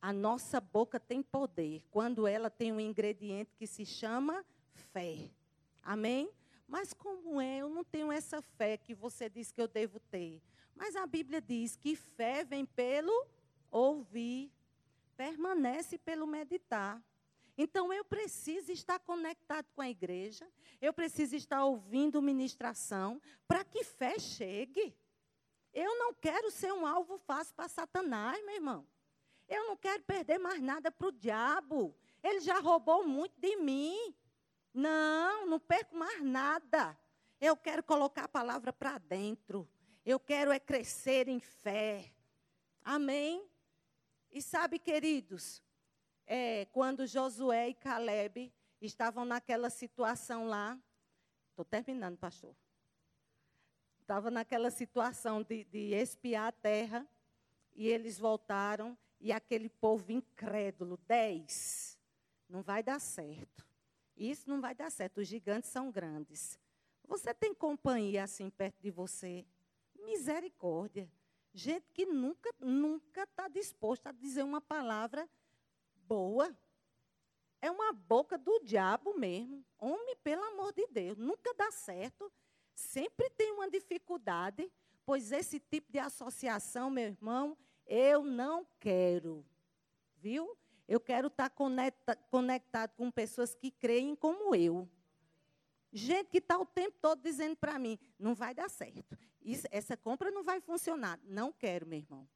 A 0.00 0.12
nossa 0.12 0.60
boca 0.60 0.98
tem 0.98 1.22
poder 1.22 1.82
quando 1.90 2.26
ela 2.26 2.48
tem 2.48 2.72
um 2.72 2.80
ingrediente 2.80 3.54
que 3.54 3.66
se 3.66 3.84
chama 3.84 4.44
fé. 4.72 5.30
Amém? 5.82 6.30
Mas 6.66 6.94
como 6.94 7.40
é? 7.40 7.58
Eu 7.58 7.68
não 7.68 7.84
tenho 7.84 8.10
essa 8.10 8.40
fé 8.40 8.76
que 8.76 8.94
você 8.94 9.28
diz 9.28 9.52
que 9.52 9.60
eu 9.60 9.68
devo 9.68 9.98
ter. 9.98 10.40
Mas 10.74 10.96
a 10.96 11.06
Bíblia 11.06 11.40
diz 11.40 11.76
que 11.76 11.94
fé 11.94 12.44
vem 12.44 12.64
pelo 12.64 13.26
ouvir, 13.70 14.50
permanece 15.16 15.98
pelo 15.98 16.26
meditar. 16.26 17.02
Então 17.58 17.92
eu 17.92 18.04
preciso 18.04 18.72
estar 18.72 18.98
conectado 19.00 19.66
com 19.74 19.82
a 19.82 19.90
igreja, 19.90 20.48
eu 20.80 20.94
preciso 20.94 21.36
estar 21.36 21.62
ouvindo 21.62 22.22
ministração 22.22 23.20
para 23.46 23.62
que 23.62 23.84
fé 23.84 24.18
chegue. 24.18 24.94
Eu 25.74 25.98
não 25.98 26.14
quero 26.14 26.50
ser 26.50 26.72
um 26.72 26.86
alvo 26.86 27.18
fácil 27.18 27.54
para 27.54 27.68
Satanás, 27.68 28.42
meu 28.46 28.54
irmão. 28.54 28.86
Eu 29.50 29.66
não 29.66 29.76
quero 29.76 30.00
perder 30.04 30.38
mais 30.38 30.62
nada 30.62 30.92
para 30.92 31.08
o 31.08 31.12
diabo. 31.12 31.92
Ele 32.22 32.38
já 32.38 32.60
roubou 32.60 33.04
muito 33.04 33.34
de 33.40 33.56
mim. 33.56 34.14
Não, 34.72 35.44
não 35.44 35.58
perco 35.58 35.96
mais 35.96 36.22
nada. 36.22 36.96
Eu 37.40 37.56
quero 37.56 37.82
colocar 37.82 38.24
a 38.26 38.28
palavra 38.28 38.72
para 38.72 38.96
dentro. 38.98 39.68
Eu 40.06 40.20
quero 40.20 40.52
é 40.52 40.60
crescer 40.60 41.26
em 41.26 41.40
fé. 41.40 42.14
Amém? 42.84 43.44
E 44.30 44.40
sabe, 44.40 44.78
queridos, 44.78 45.60
é, 46.24 46.66
quando 46.66 47.04
Josué 47.04 47.70
e 47.70 47.74
Caleb 47.74 48.54
estavam 48.80 49.24
naquela 49.24 49.68
situação 49.68 50.46
lá, 50.46 50.78
estou 51.50 51.64
terminando, 51.64 52.16
pastor. 52.16 52.54
Estava 54.00 54.30
naquela 54.30 54.70
situação 54.70 55.42
de, 55.42 55.64
de 55.64 55.92
espiar 55.92 56.46
a 56.46 56.52
terra, 56.52 57.06
e 57.74 57.88
eles 57.88 58.18
voltaram 58.18 58.96
e 59.20 59.32
aquele 59.32 59.68
povo 59.68 60.10
incrédulo, 60.10 60.96
dez, 61.06 61.98
não 62.48 62.62
vai 62.62 62.82
dar 62.82 62.98
certo. 62.98 63.66
Isso 64.16 64.48
não 64.48 64.60
vai 64.60 64.74
dar 64.74 64.90
certo. 64.90 65.18
Os 65.18 65.28
gigantes 65.28 65.70
são 65.70 65.90
grandes. 65.90 66.58
Você 67.06 67.32
tem 67.34 67.54
companhia 67.54 68.24
assim 68.24 68.50
perto 68.50 68.80
de 68.80 68.90
você? 68.90 69.46
Misericórdia. 69.94 71.10
Gente 71.52 71.90
que 71.92 72.06
nunca, 72.06 72.50
nunca 72.60 73.24
está 73.24 73.48
disposta 73.48 74.10
a 74.10 74.12
dizer 74.12 74.42
uma 74.42 74.60
palavra 74.60 75.28
boa. 76.06 76.56
É 77.60 77.70
uma 77.70 77.92
boca 77.92 78.38
do 78.38 78.60
diabo 78.60 79.18
mesmo. 79.18 79.64
Homem, 79.78 80.16
pelo 80.22 80.42
amor 80.44 80.72
de 80.72 80.86
Deus, 80.86 81.18
nunca 81.18 81.52
dá 81.54 81.70
certo. 81.70 82.32
Sempre 82.74 83.28
tem 83.30 83.52
uma 83.52 83.68
dificuldade, 83.68 84.70
pois 85.04 85.32
esse 85.32 85.60
tipo 85.60 85.90
de 85.92 85.98
associação, 85.98 86.88
meu 86.88 87.04
irmão, 87.04 87.56
eu 87.90 88.22
não 88.22 88.64
quero. 88.78 89.44
Viu? 90.16 90.56
Eu 90.86 91.00
quero 91.00 91.26
estar 91.26 91.50
conecta, 91.50 92.14
conectado 92.30 92.94
com 92.94 93.10
pessoas 93.10 93.52
que 93.52 93.70
creem 93.70 94.14
como 94.14 94.54
eu. 94.54 94.88
Gente 95.92 96.30
que 96.30 96.38
está 96.38 96.56
o 96.56 96.64
tempo 96.64 96.96
todo 97.00 97.20
dizendo 97.20 97.56
para 97.56 97.78
mim, 97.78 97.98
não 98.16 98.32
vai 98.32 98.54
dar 98.54 98.70
certo. 98.70 99.18
Isso, 99.42 99.66
essa 99.72 99.96
compra 99.96 100.30
não 100.30 100.44
vai 100.44 100.60
funcionar. 100.60 101.18
Não 101.24 101.52
quero, 101.52 101.84
meu 101.84 101.98
irmão. 101.98 102.28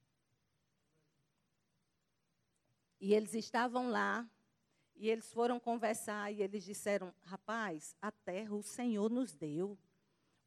E 3.01 3.15
eles 3.15 3.35
estavam 3.35 3.91
lá, 3.91 4.29
e 4.97 5.09
eles 5.09 5.33
foram 5.33 5.61
conversar, 5.61 6.33
e 6.33 6.43
eles 6.43 6.65
disseram: 6.65 7.15
Rapaz, 7.23 7.95
a 8.01 8.11
terra 8.11 8.55
o 8.55 8.63
Senhor 8.63 9.09
nos 9.11 9.35
deu. 9.35 9.79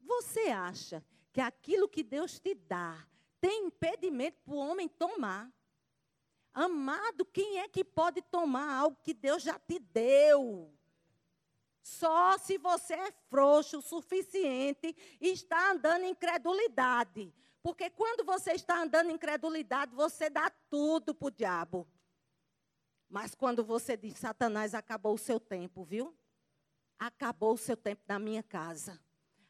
Você 0.00 0.48
acha 0.48 1.02
que 1.32 1.40
aquilo 1.40 1.88
que 1.88 2.02
Deus 2.02 2.38
te 2.38 2.54
dá 2.54 3.06
tem 3.40 3.66
impedimento 3.66 4.38
para 4.44 4.54
o 4.54 4.58
homem 4.58 4.88
tomar. 4.88 5.52
Amado, 6.52 7.24
quem 7.24 7.58
é 7.58 7.68
que 7.68 7.84
pode 7.84 8.22
tomar 8.22 8.72
algo 8.72 8.98
que 9.02 9.14
Deus 9.14 9.42
já 9.42 9.58
te 9.58 9.78
deu? 9.78 10.72
Só 11.82 12.36
se 12.36 12.58
você 12.58 12.94
é 12.94 13.12
frouxo 13.30 13.78
o 13.78 13.82
suficiente 13.82 14.94
e 15.20 15.28
está 15.28 15.70
andando 15.70 16.02
em 16.04 16.10
incredulidade. 16.10 17.32
Porque 17.62 17.88
quando 17.90 18.24
você 18.24 18.52
está 18.52 18.82
andando 18.82 19.10
em 19.10 19.14
incredulidade, 19.14 19.94
você 19.94 20.28
dá 20.28 20.50
tudo 20.68 21.14
para 21.14 21.28
o 21.28 21.30
diabo. 21.30 21.88
Mas 23.08 23.34
quando 23.34 23.64
você 23.64 23.96
diz, 23.96 24.18
Satanás, 24.18 24.74
acabou 24.74 25.14
o 25.14 25.18
seu 25.18 25.40
tempo, 25.40 25.82
viu? 25.82 26.14
Acabou 26.98 27.54
o 27.54 27.58
seu 27.58 27.76
tempo 27.76 28.02
na 28.06 28.18
minha 28.18 28.42
casa. 28.42 29.00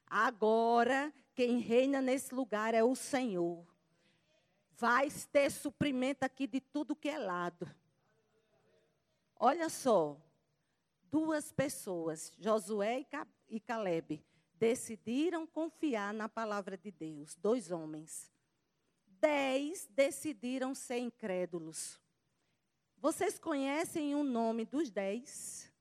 Agora, 0.07 1.13
quem 1.35 1.59
reina 1.59 2.01
nesse 2.01 2.35
lugar 2.35 2.73
é 2.73 2.85
o 2.85 2.95
Senhor. 2.95 3.67
Vai 4.79 5.11
ter 5.33 5.51
suprimento 5.51 6.23
aqui 6.23 6.47
de 6.47 6.61
tudo 6.61 6.95
que 6.95 7.09
é 7.09 7.19
lado. 7.19 7.69
Olha 9.35 9.69
só, 9.69 10.17
duas 11.11 11.51
pessoas, 11.51 12.33
Josué 12.39 13.05
e 13.49 13.59
Caleb, 13.59 14.25
decidiram 14.55 15.45
confiar 15.49 16.15
na 16.15 16.29
palavra 16.29 16.79
de 16.79 16.93
Deus. 16.93 17.35
Dois 17.35 17.73
homens. 17.73 18.31
Dez 19.05 19.89
decidiram 19.91 20.77
ser 20.77 20.99
incrédulos. 20.99 21.99
Vocês 22.99 23.37
conhecem 23.37 24.15
o 24.15 24.23
nome 24.23 24.65
dos 24.65 24.91
dez? 24.91 25.73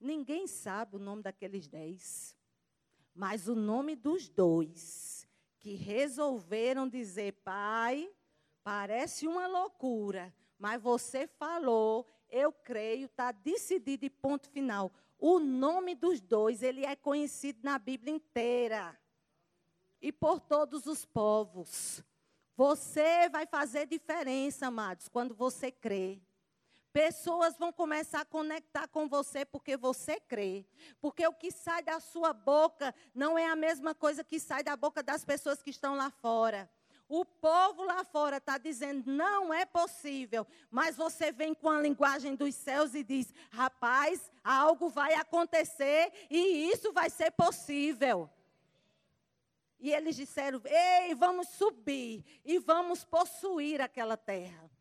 Ninguém 0.00 0.48
sabe 0.48 0.96
o 0.96 0.98
nome 0.98 1.22
daqueles 1.22 1.68
dez. 1.68 2.36
Mas 3.14 3.46
o 3.46 3.54
nome 3.54 3.94
dos 3.94 4.28
dois 4.28 5.21
que 5.62 5.74
resolveram 5.74 6.88
dizer, 6.88 7.34
pai, 7.44 8.12
parece 8.64 9.28
uma 9.28 9.46
loucura, 9.46 10.34
mas 10.58 10.82
você 10.82 11.28
falou, 11.28 12.04
eu 12.28 12.52
creio, 12.52 13.06
está 13.06 13.30
decidido 13.30 14.04
e 14.04 14.10
ponto 14.10 14.50
final. 14.50 14.92
O 15.16 15.38
nome 15.38 15.94
dos 15.94 16.20
dois, 16.20 16.64
ele 16.64 16.84
é 16.84 16.96
conhecido 16.96 17.60
na 17.62 17.78
Bíblia 17.78 18.12
inteira. 18.12 18.98
E 20.00 20.10
por 20.10 20.40
todos 20.40 20.86
os 20.86 21.04
povos. 21.04 22.02
Você 22.56 23.28
vai 23.28 23.46
fazer 23.46 23.86
diferença, 23.86 24.66
amados, 24.66 25.08
quando 25.08 25.32
você 25.32 25.70
crê. 25.70 26.20
Pessoas 26.92 27.56
vão 27.56 27.72
começar 27.72 28.20
a 28.20 28.24
conectar 28.24 28.86
com 28.86 29.08
você 29.08 29.44
porque 29.44 29.76
você 29.76 30.20
crê. 30.20 30.66
Porque 31.00 31.26
o 31.26 31.32
que 31.32 31.50
sai 31.50 31.82
da 31.82 31.98
sua 32.00 32.32
boca 32.32 32.94
não 33.14 33.38
é 33.38 33.46
a 33.46 33.56
mesma 33.56 33.94
coisa 33.94 34.22
que 34.22 34.38
sai 34.38 34.62
da 34.62 34.76
boca 34.76 35.02
das 35.02 35.24
pessoas 35.24 35.62
que 35.62 35.70
estão 35.70 35.94
lá 35.94 36.10
fora. 36.10 36.70
O 37.08 37.24
povo 37.24 37.84
lá 37.84 38.04
fora 38.04 38.38
está 38.38 38.56
dizendo, 38.56 39.10
não 39.10 39.52
é 39.52 39.66
possível. 39.66 40.46
Mas 40.70 40.96
você 40.96 41.30
vem 41.30 41.54
com 41.54 41.68
a 41.68 41.80
linguagem 41.80 42.34
dos 42.34 42.54
céus 42.54 42.94
e 42.94 43.04
diz, 43.04 43.34
rapaz, 43.50 44.30
algo 44.42 44.88
vai 44.88 45.14
acontecer 45.14 46.10
e 46.30 46.70
isso 46.70 46.90
vai 46.92 47.10
ser 47.10 47.30
possível. 47.32 48.30
E 49.78 49.92
eles 49.92 50.16
disseram, 50.16 50.62
ei, 50.64 51.14
vamos 51.14 51.48
subir 51.48 52.24
e 52.46 52.58
vamos 52.58 53.04
possuir 53.04 53.80
aquela 53.80 54.16
terra. 54.16 54.71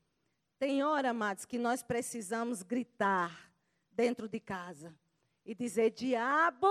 Tem 0.62 0.84
hora, 0.84 1.10
amados, 1.10 1.44
que 1.44 1.58
nós 1.58 1.82
precisamos 1.82 2.62
gritar 2.62 3.52
dentro 3.92 4.30
de 4.30 4.40
casa 4.40 4.96
e 5.44 5.56
dizer: 5.56 5.90
diabo, 5.90 6.68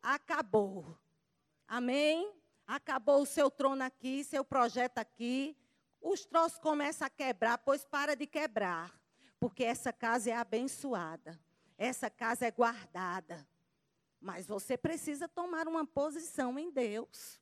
acabou. 0.00 0.96
Amém? 1.66 2.32
acabou 2.64 3.22
o 3.22 3.26
seu 3.26 3.50
trono 3.50 3.82
aqui, 3.82 4.22
seu 4.22 4.44
projeto 4.44 4.98
aqui, 4.98 5.56
os 6.00 6.24
troços 6.24 6.60
começam 6.60 7.04
a 7.04 7.10
quebrar, 7.10 7.58
pois 7.58 7.84
para 7.84 8.14
de 8.14 8.28
quebrar, 8.28 8.96
porque 9.40 9.64
essa 9.64 9.92
casa 9.92 10.30
é 10.30 10.36
abençoada, 10.36 11.36
essa 11.76 12.08
casa 12.08 12.46
é 12.46 12.50
guardada. 12.52 13.44
Mas 14.20 14.46
você 14.46 14.76
precisa 14.76 15.28
tomar 15.28 15.66
uma 15.66 15.84
posição 15.84 16.56
em 16.60 16.70
Deus. 16.70 17.40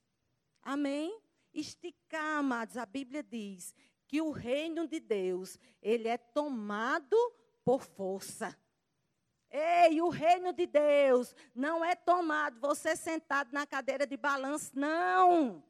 Amém? 0.63 1.21
Esticar, 1.53 2.39
amados, 2.39 2.79
a 2.79 2.87
Bíblia 2.87 3.23
diz 3.23 3.75
que 4.11 4.21
o 4.21 4.33
reino 4.33 4.89
de 4.89 4.99
Deus, 4.99 5.57
ele 5.81 6.09
é 6.09 6.19
tomado 6.19 7.17
por 7.65 7.81
força. 7.81 8.59
Ei, 9.49 10.03
o 10.03 10.09
reino 10.09 10.53
de 10.53 10.67
Deus 10.67 11.33
não 11.55 11.85
é 11.85 11.95
tomado 11.95 12.59
você 12.59 12.97
sentado 12.97 13.53
na 13.53 13.65
cadeira 13.65 14.05
de 14.09 14.17
balanço, 14.17 14.73
não. 14.75 15.63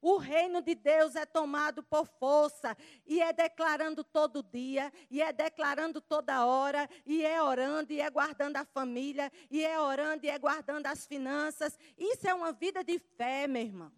O 0.00 0.16
reino 0.16 0.62
de 0.62 0.76
Deus 0.76 1.16
é 1.16 1.26
tomado 1.26 1.82
por 1.82 2.06
força 2.06 2.76
e 3.04 3.20
é 3.20 3.32
declarando 3.32 4.04
todo 4.04 4.44
dia, 4.44 4.92
e 5.10 5.20
é 5.20 5.32
declarando 5.32 6.00
toda 6.00 6.46
hora, 6.46 6.88
e 7.04 7.26
é 7.26 7.42
orando 7.42 7.92
e 7.92 8.00
é 8.00 8.08
guardando 8.08 8.58
a 8.58 8.64
família, 8.64 9.28
e 9.50 9.64
é 9.64 9.80
orando 9.80 10.24
e 10.24 10.28
é 10.28 10.38
guardando 10.38 10.86
as 10.86 11.04
finanças. 11.04 11.76
Isso 11.98 12.28
é 12.28 12.32
uma 12.32 12.52
vida 12.52 12.84
de 12.84 12.96
fé, 13.00 13.48
meu 13.48 13.62
irmão. 13.62 13.97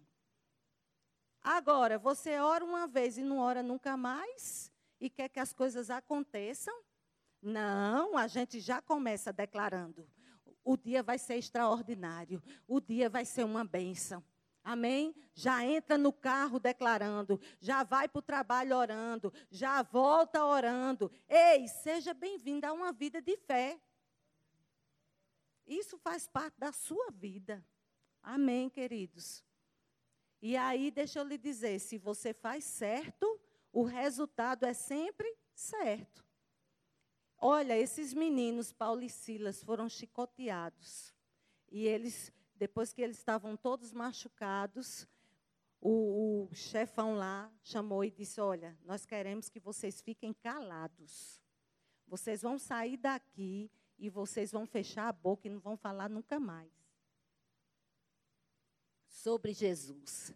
Agora, 1.43 1.97
você 1.97 2.39
ora 2.39 2.63
uma 2.63 2.87
vez 2.87 3.17
e 3.17 3.23
não 3.23 3.39
ora 3.39 3.63
nunca 3.63 3.97
mais 3.97 4.71
e 4.99 5.09
quer 5.09 5.29
que 5.29 5.39
as 5.39 5.53
coisas 5.53 5.89
aconteçam? 5.89 6.77
Não, 7.41 8.15
a 8.17 8.27
gente 8.27 8.59
já 8.59 8.81
começa 8.81 9.33
declarando. 9.33 10.07
O 10.63 10.77
dia 10.77 11.01
vai 11.01 11.17
ser 11.17 11.35
extraordinário. 11.35 12.41
O 12.67 12.79
dia 12.79 13.09
vai 13.09 13.25
ser 13.25 13.43
uma 13.43 13.65
bênção. 13.65 14.23
Amém? 14.63 15.15
Já 15.33 15.65
entra 15.65 15.97
no 15.97 16.13
carro 16.13 16.59
declarando, 16.59 17.41
já 17.59 17.83
vai 17.83 18.07
para 18.07 18.19
o 18.19 18.21
trabalho 18.21 18.77
orando, 18.77 19.33
já 19.49 19.81
volta 19.81 20.45
orando. 20.45 21.11
Ei, 21.27 21.67
seja 21.67 22.13
bem-vindo 22.13 22.67
a 22.67 22.73
uma 22.73 22.91
vida 22.91 23.19
de 23.19 23.35
fé. 23.37 23.81
Isso 25.65 25.97
faz 25.97 26.27
parte 26.27 26.59
da 26.59 26.71
sua 26.71 27.09
vida. 27.11 27.65
Amém, 28.21 28.69
queridos? 28.69 29.43
E 30.41 30.57
aí, 30.57 30.89
deixa 30.89 31.19
eu 31.19 31.23
lhe 31.23 31.37
dizer: 31.37 31.79
se 31.79 31.97
você 31.97 32.33
faz 32.33 32.63
certo, 32.63 33.39
o 33.71 33.83
resultado 33.83 34.65
é 34.65 34.73
sempre 34.73 35.31
certo. 35.53 36.25
Olha, 37.37 37.77
esses 37.77 38.13
meninos, 38.13 38.71
Paulo 38.73 39.03
e 39.03 39.09
Silas, 39.09 39.63
foram 39.63 39.87
chicoteados. 39.87 41.13
E 41.71 41.87
eles, 41.87 42.31
depois 42.55 42.91
que 42.91 43.01
eles 43.01 43.17
estavam 43.17 43.55
todos 43.55 43.93
machucados, 43.93 45.07
o, 45.79 46.47
o 46.49 46.55
chefão 46.55 47.15
lá 47.15 47.51
chamou 47.63 48.03
e 48.03 48.11
disse: 48.11 48.41
Olha, 48.41 48.77
nós 48.83 49.05
queremos 49.05 49.49
que 49.49 49.59
vocês 49.59 50.01
fiquem 50.01 50.33
calados. 50.33 51.41
Vocês 52.07 52.41
vão 52.41 52.57
sair 52.59 52.97
daqui 52.97 53.71
e 53.97 54.09
vocês 54.09 54.51
vão 54.51 54.65
fechar 54.65 55.07
a 55.07 55.13
boca 55.13 55.47
e 55.47 55.51
não 55.51 55.59
vão 55.59 55.77
falar 55.77 56.09
nunca 56.09 56.39
mais. 56.39 56.80
Sobre 59.23 59.53
Jesus. 59.53 60.33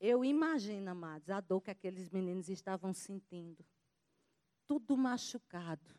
Eu 0.00 0.24
imagino, 0.24 0.90
amados, 0.90 1.30
a 1.30 1.40
dor 1.40 1.60
que 1.60 1.70
aqueles 1.70 2.10
meninos 2.10 2.48
estavam 2.48 2.92
sentindo. 2.92 3.64
Tudo 4.66 4.96
machucado 4.96 5.94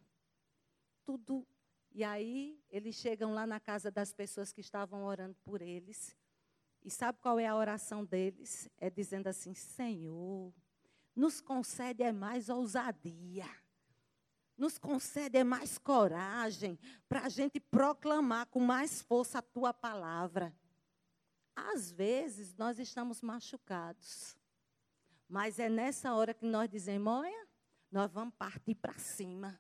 tudo. 1.08 1.48
E 1.94 2.04
aí, 2.04 2.60
eles 2.70 2.96
chegam 2.96 3.34
lá 3.34 3.48
na 3.48 3.62
casa 3.62 3.90
das 3.90 4.12
pessoas 4.12 4.52
que 4.52 4.60
estavam 4.60 5.06
orando 5.06 5.38
por 5.46 5.62
eles. 5.62 6.14
E 6.84 6.92
sabe 6.92 7.18
qual 7.22 7.40
é 7.40 7.48
a 7.48 7.56
oração 7.56 8.04
deles? 8.04 8.70
É 8.78 8.90
dizendo 8.90 9.28
assim: 9.28 9.54
Senhor, 9.54 10.54
nos 11.16 11.40
concede 11.40 12.04
é 12.04 12.12
mais 12.12 12.50
ousadia. 12.50 13.50
Nos 14.58 14.78
concede 14.78 15.38
é 15.38 15.44
mais 15.44 15.78
coragem 15.78 16.78
para 17.08 17.22
a 17.22 17.30
gente 17.30 17.60
proclamar 17.60 18.48
com 18.48 18.60
mais 18.60 19.02
força 19.02 19.40
a 19.40 19.42
tua 19.42 19.74
palavra. 19.74 20.54
Às 21.58 21.92
vezes 21.92 22.56
nós 22.56 22.78
estamos 22.78 23.20
machucados, 23.20 24.38
mas 25.28 25.58
é 25.58 25.68
nessa 25.68 26.14
hora 26.14 26.32
que 26.32 26.46
nós 26.46 26.70
dizemos: 26.70 27.12
olha, 27.12 27.48
nós 27.92 28.12
vamos 28.12 28.36
partir 28.36 28.76
para 28.76 28.94
cima. 28.94 29.60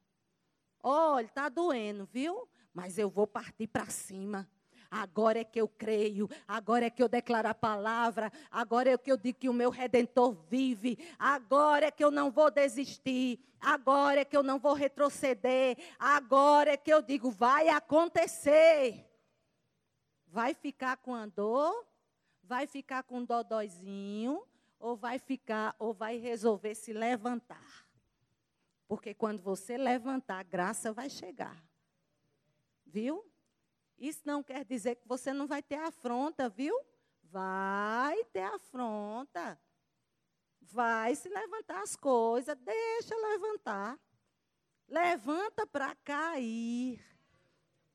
Olha, 0.79 1.25
está 1.25 1.49
doendo, 1.49 2.05
viu? 2.05 2.47
Mas 2.71 2.99
eu 2.99 3.09
vou 3.09 3.25
partir 3.25 3.65
para 3.65 3.87
cima. 3.87 4.47
Agora 4.91 5.39
é 5.39 5.43
que 5.43 5.59
eu 5.59 5.67
creio, 5.67 6.29
agora 6.47 6.85
é 6.85 6.89
que 6.89 7.01
eu 7.01 7.09
declaro 7.09 7.49
a 7.49 7.55
palavra, 7.55 8.31
agora 8.49 8.91
é 8.91 8.97
que 8.97 9.11
eu 9.11 9.17
digo 9.17 9.39
que 9.39 9.49
o 9.49 9.53
meu 9.53 9.69
redentor 9.69 10.33
vive, 10.47 10.97
agora 11.19 11.87
é 11.87 11.91
que 11.91 12.03
eu 12.03 12.11
não 12.11 12.31
vou 12.31 12.49
desistir, 12.49 13.37
agora 13.59 14.21
é 14.21 14.25
que 14.25 14.37
eu 14.37 14.43
não 14.43 14.59
vou 14.59 14.73
retroceder, 14.73 15.77
agora 15.99 16.71
é 16.71 16.77
que 16.77 16.93
eu 16.93 17.01
digo 17.01 17.29
vai 17.29 17.67
acontecer. 17.67 19.06
Vai 20.27 20.53
ficar 20.53 20.97
com 20.97 21.15
a 21.15 21.25
dor? 21.25 21.87
Vai 22.43 22.67
ficar 22.67 23.03
com 23.03 23.19
um 23.19 23.25
dodóizinho? 23.25 24.43
Ou 24.79 24.95
vai 24.95 25.17
ficar, 25.17 25.75
ou 25.79 25.93
vai 25.93 26.17
resolver 26.17 26.75
se 26.75 26.93
levantar? 26.93 27.87
Porque 28.87 29.13
quando 29.13 29.41
você 29.41 29.77
levantar, 29.77 30.39
a 30.39 30.43
graça 30.43 30.93
vai 30.93 31.09
chegar. 31.09 31.61
Viu? 32.85 33.25
Isso 33.97 34.21
não 34.25 34.43
quer 34.43 34.63
dizer 34.63 34.95
que 34.95 35.07
você 35.07 35.33
não 35.33 35.47
vai 35.47 35.63
ter 35.63 35.79
afronta, 35.79 36.47
viu? 36.47 36.79
Vai 37.23 38.23
ter 38.25 38.43
afronta. 38.43 39.59
Vai 40.61 41.15
se 41.15 41.27
levantar 41.29 41.81
as 41.81 41.95
coisas, 41.95 42.55
deixa 42.57 43.15
levantar. 43.15 43.99
Levanta 44.87 45.65
para 45.65 45.95
cair. 45.95 47.03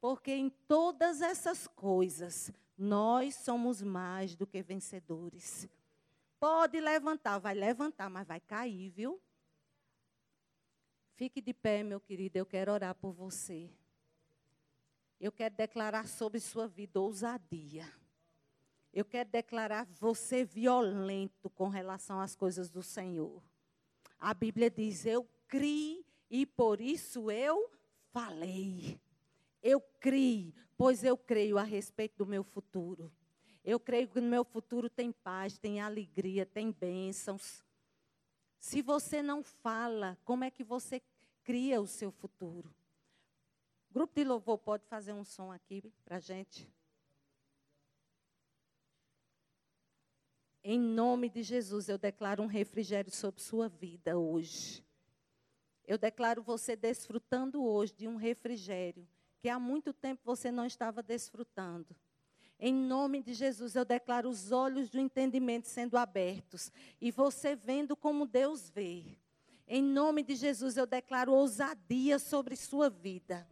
Porque 0.02 0.32
em 0.32 0.50
todas 0.50 1.22
essas 1.22 1.68
coisas, 1.68 2.50
nós 2.76 3.36
somos 3.36 3.80
mais 3.80 4.34
do 4.34 4.44
que 4.44 4.60
vencedores. 4.60 5.68
Pode 6.40 6.80
levantar, 6.80 7.38
vai 7.38 7.54
levantar, 7.54 8.10
mas 8.10 8.26
vai 8.26 8.40
cair, 8.40 8.90
viu? 8.90 9.22
Fique 11.14 11.40
de 11.40 11.54
pé, 11.54 11.84
meu 11.84 12.00
querido, 12.00 12.36
eu 12.36 12.44
quero 12.44 12.72
orar 12.72 12.96
por 12.96 13.12
você. 13.12 13.70
Eu 15.20 15.30
quero 15.30 15.54
declarar 15.54 16.08
sobre 16.08 16.40
sua 16.40 16.66
vida 16.66 17.00
ousadia. 17.00 17.88
Eu 18.92 19.04
quero 19.04 19.30
declarar 19.30 19.86
você 19.86 20.44
violento 20.44 21.48
com 21.50 21.68
relação 21.68 22.18
às 22.18 22.34
coisas 22.34 22.72
do 22.72 22.82
Senhor. 22.82 23.40
A 24.18 24.34
Bíblia 24.34 24.68
diz: 24.68 25.06
Eu 25.06 25.28
criei 25.46 26.04
e 26.28 26.44
por 26.44 26.80
isso 26.80 27.30
eu 27.30 27.70
falei. 28.10 29.00
Eu 29.62 29.80
criei, 29.80 30.52
pois 30.76 31.04
eu 31.04 31.16
creio 31.16 31.56
a 31.56 31.62
respeito 31.62 32.16
do 32.18 32.26
meu 32.26 32.42
futuro. 32.42 33.12
Eu 33.64 33.78
creio 33.78 34.08
que 34.08 34.20
no 34.20 34.28
meu 34.28 34.44
futuro 34.44 34.90
tem 34.90 35.12
paz, 35.12 35.56
tem 35.56 35.80
alegria, 35.80 36.44
tem 36.44 36.72
bênçãos. 36.72 37.64
Se 38.58 38.82
você 38.82 39.22
não 39.22 39.42
fala, 39.42 40.18
como 40.24 40.42
é 40.42 40.50
que 40.50 40.64
você 40.64 41.00
cria 41.44 41.80
o 41.80 41.86
seu 41.86 42.10
futuro? 42.10 42.74
Grupo 43.90 44.14
de 44.14 44.24
louvor 44.24 44.58
pode 44.58 44.84
fazer 44.86 45.12
um 45.12 45.24
som 45.24 45.52
aqui 45.52 45.92
para 46.04 46.18
gente? 46.18 46.68
Em 50.64 50.78
nome 50.78 51.28
de 51.28 51.42
Jesus, 51.42 51.88
eu 51.88 51.98
declaro 51.98 52.42
um 52.42 52.46
refrigério 52.46 53.10
sobre 53.10 53.40
sua 53.42 53.68
vida 53.68 54.18
hoje. 54.18 54.84
Eu 55.84 55.98
declaro 55.98 56.42
você 56.42 56.74
desfrutando 56.74 57.64
hoje 57.64 57.92
de 57.92 58.08
um 58.08 58.16
refrigério 58.16 59.06
que 59.42 59.48
há 59.48 59.58
muito 59.58 59.92
tempo 59.92 60.22
você 60.24 60.50
não 60.50 60.64
estava 60.64 61.02
desfrutando. 61.02 61.94
Em 62.58 62.72
nome 62.72 63.20
de 63.20 63.34
Jesus, 63.34 63.74
eu 63.74 63.84
declaro 63.84 64.28
os 64.30 64.52
olhos 64.52 64.88
do 64.88 64.98
entendimento 64.98 65.68
sendo 65.68 65.98
abertos 65.98 66.70
e 67.00 67.10
você 67.10 67.54
vendo 67.54 67.94
como 67.94 68.24
Deus 68.24 68.70
vê. 68.70 69.18
Em 69.66 69.82
nome 69.82 70.22
de 70.22 70.36
Jesus, 70.36 70.76
eu 70.76 70.86
declaro 70.86 71.32
ousadia 71.32 72.18
sobre 72.18 72.56
sua 72.56 72.88
vida 72.88 73.46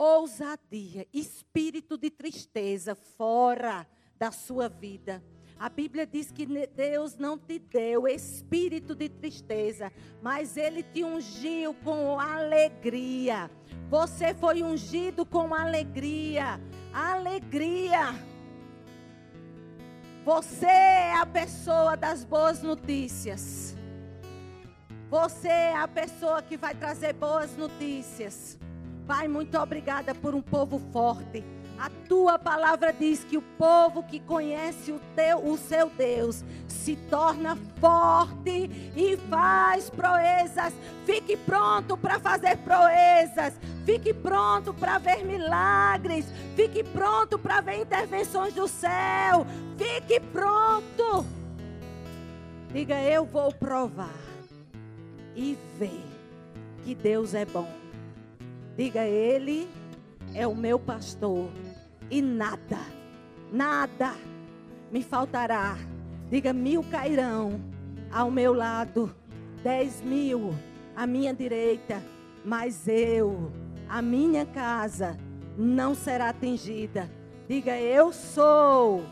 ousadia, 0.00 1.06
espírito 1.12 1.98
de 1.98 2.10
tristeza 2.10 2.94
fora 2.94 3.86
da 4.16 4.30
sua 4.30 4.66
vida. 4.66 5.22
A 5.58 5.68
Bíblia 5.68 6.06
diz 6.06 6.32
que 6.32 6.46
Deus 6.46 7.18
não 7.18 7.36
te 7.36 7.58
deu 7.58 8.08
espírito 8.08 8.94
de 8.94 9.10
tristeza, 9.10 9.92
mas 10.22 10.56
Ele 10.56 10.82
te 10.82 11.04
ungiu 11.04 11.74
com 11.74 12.18
alegria. 12.18 13.50
Você 13.90 14.32
foi 14.32 14.62
ungido 14.62 15.26
com 15.26 15.52
alegria. 15.52 16.60
Alegria. 16.94 18.14
Você 20.24 20.66
é 20.66 21.16
a 21.16 21.26
pessoa 21.26 21.96
das 21.96 22.24
boas 22.24 22.62
notícias. 22.62 23.74
Você 25.10 25.48
é 25.48 25.76
a 25.76 25.88
pessoa 25.88 26.40
que 26.40 26.56
vai 26.56 26.72
trazer 26.72 27.14
boas 27.14 27.56
notícias. 27.56 28.56
Pai, 29.08 29.26
muito 29.26 29.58
obrigada 29.58 30.14
por 30.14 30.36
um 30.36 30.40
povo 30.40 30.78
forte. 30.92 31.44
A 31.80 31.88
tua 32.06 32.38
palavra 32.38 32.92
diz 32.92 33.24
que 33.24 33.38
o 33.38 33.42
povo 33.56 34.02
que 34.02 34.20
conhece 34.20 34.92
o 34.92 35.00
teu, 35.16 35.38
o 35.38 35.56
seu 35.56 35.88
Deus, 35.88 36.44
se 36.68 36.94
torna 36.94 37.56
forte 37.80 38.70
e 38.94 39.16
faz 39.30 39.88
proezas. 39.88 40.74
Fique 41.06 41.38
pronto 41.38 41.96
para 41.96 42.20
fazer 42.20 42.58
proezas. 42.58 43.58
Fique 43.86 44.12
pronto 44.12 44.74
para 44.74 44.98
ver 44.98 45.24
milagres. 45.24 46.26
Fique 46.54 46.84
pronto 46.84 47.38
para 47.38 47.62
ver 47.62 47.80
intervenções 47.80 48.52
do 48.52 48.68
céu. 48.68 49.46
Fique 49.78 50.20
pronto. 50.20 51.24
Diga, 52.74 53.00
eu 53.00 53.24
vou 53.24 53.54
provar 53.54 54.20
e 55.34 55.56
ver 55.78 56.04
que 56.84 56.94
Deus 56.94 57.32
é 57.32 57.46
bom. 57.46 57.72
Diga, 58.76 59.06
Ele 59.06 59.66
é 60.34 60.46
o 60.46 60.54
meu 60.54 60.78
pastor 60.78 61.48
e 62.10 62.20
nada, 62.20 62.78
nada 63.52 64.14
me 64.90 65.02
faltará. 65.02 65.76
Diga, 66.30 66.52
mil 66.52 66.82
cairão 66.84 67.60
ao 68.12 68.30
meu 68.30 68.52
lado, 68.52 69.14
dez 69.62 70.02
mil 70.02 70.54
à 70.96 71.06
minha 71.06 71.32
direita, 71.32 72.02
mas 72.44 72.86
eu, 72.88 73.52
a 73.88 74.02
minha 74.02 74.44
casa, 74.46 75.16
não 75.56 75.94
será 75.94 76.30
atingida. 76.30 77.10
Diga, 77.48 77.78
eu 77.78 78.12
sou 78.12 79.04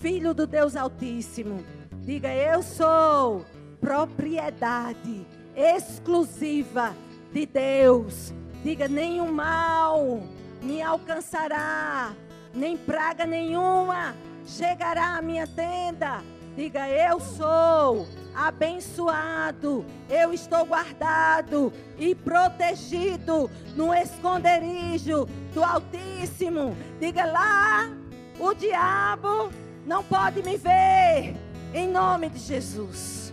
filho 0.00 0.34
do 0.34 0.46
Deus 0.46 0.76
Altíssimo. 0.76 1.64
Diga, 2.04 2.34
eu 2.34 2.62
sou 2.62 3.44
propriedade 3.80 5.26
exclusiva 5.56 6.94
de 7.32 7.46
Deus. 7.46 8.32
Diga: 8.62 8.88
nenhum 8.88 9.32
mal 9.32 10.20
me 10.62 10.80
alcançará, 10.80 12.14
nem 12.54 12.76
praga 12.76 13.26
nenhuma 13.26 14.14
chegará 14.46 15.16
à 15.16 15.22
minha 15.22 15.46
tenda. 15.46 16.22
Diga: 16.56 16.88
eu 16.88 17.18
sou 17.18 18.06
abençoado, 18.34 19.84
eu 20.08 20.32
estou 20.32 20.64
guardado 20.64 21.72
e 21.98 22.14
protegido 22.14 23.50
no 23.74 23.92
esconderijo 23.92 25.26
do 25.52 25.64
Altíssimo. 25.64 26.76
Diga 27.00 27.24
lá, 27.24 27.90
o 28.38 28.54
diabo 28.54 29.50
não 29.86 30.02
pode 30.02 30.42
me 30.42 30.56
ver, 30.56 31.36
em 31.72 31.88
nome 31.88 32.28
de 32.30 32.38
Jesus. 32.38 33.32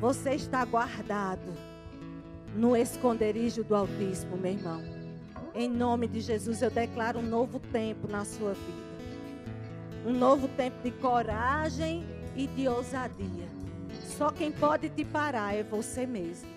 Você 0.00 0.34
está 0.34 0.64
guardado 0.64 1.54
no 2.54 2.76
esconderijo 2.76 3.62
do 3.64 3.74
Altíssimo, 3.74 4.36
meu 4.36 4.52
irmão. 4.52 4.95
Em 5.58 5.70
nome 5.70 6.06
de 6.06 6.20
Jesus, 6.20 6.60
eu 6.60 6.70
declaro 6.70 7.18
um 7.18 7.22
novo 7.22 7.58
tempo 7.58 8.06
na 8.06 8.26
sua 8.26 8.52
vida. 8.52 8.86
Um 10.04 10.12
novo 10.12 10.48
tempo 10.48 10.82
de 10.82 10.90
coragem 10.90 12.06
e 12.36 12.46
de 12.46 12.68
ousadia. 12.68 13.48
Só 14.18 14.30
quem 14.30 14.52
pode 14.52 14.90
te 14.90 15.02
parar 15.02 15.56
é 15.56 15.62
você 15.62 16.06
mesmo. 16.06 16.55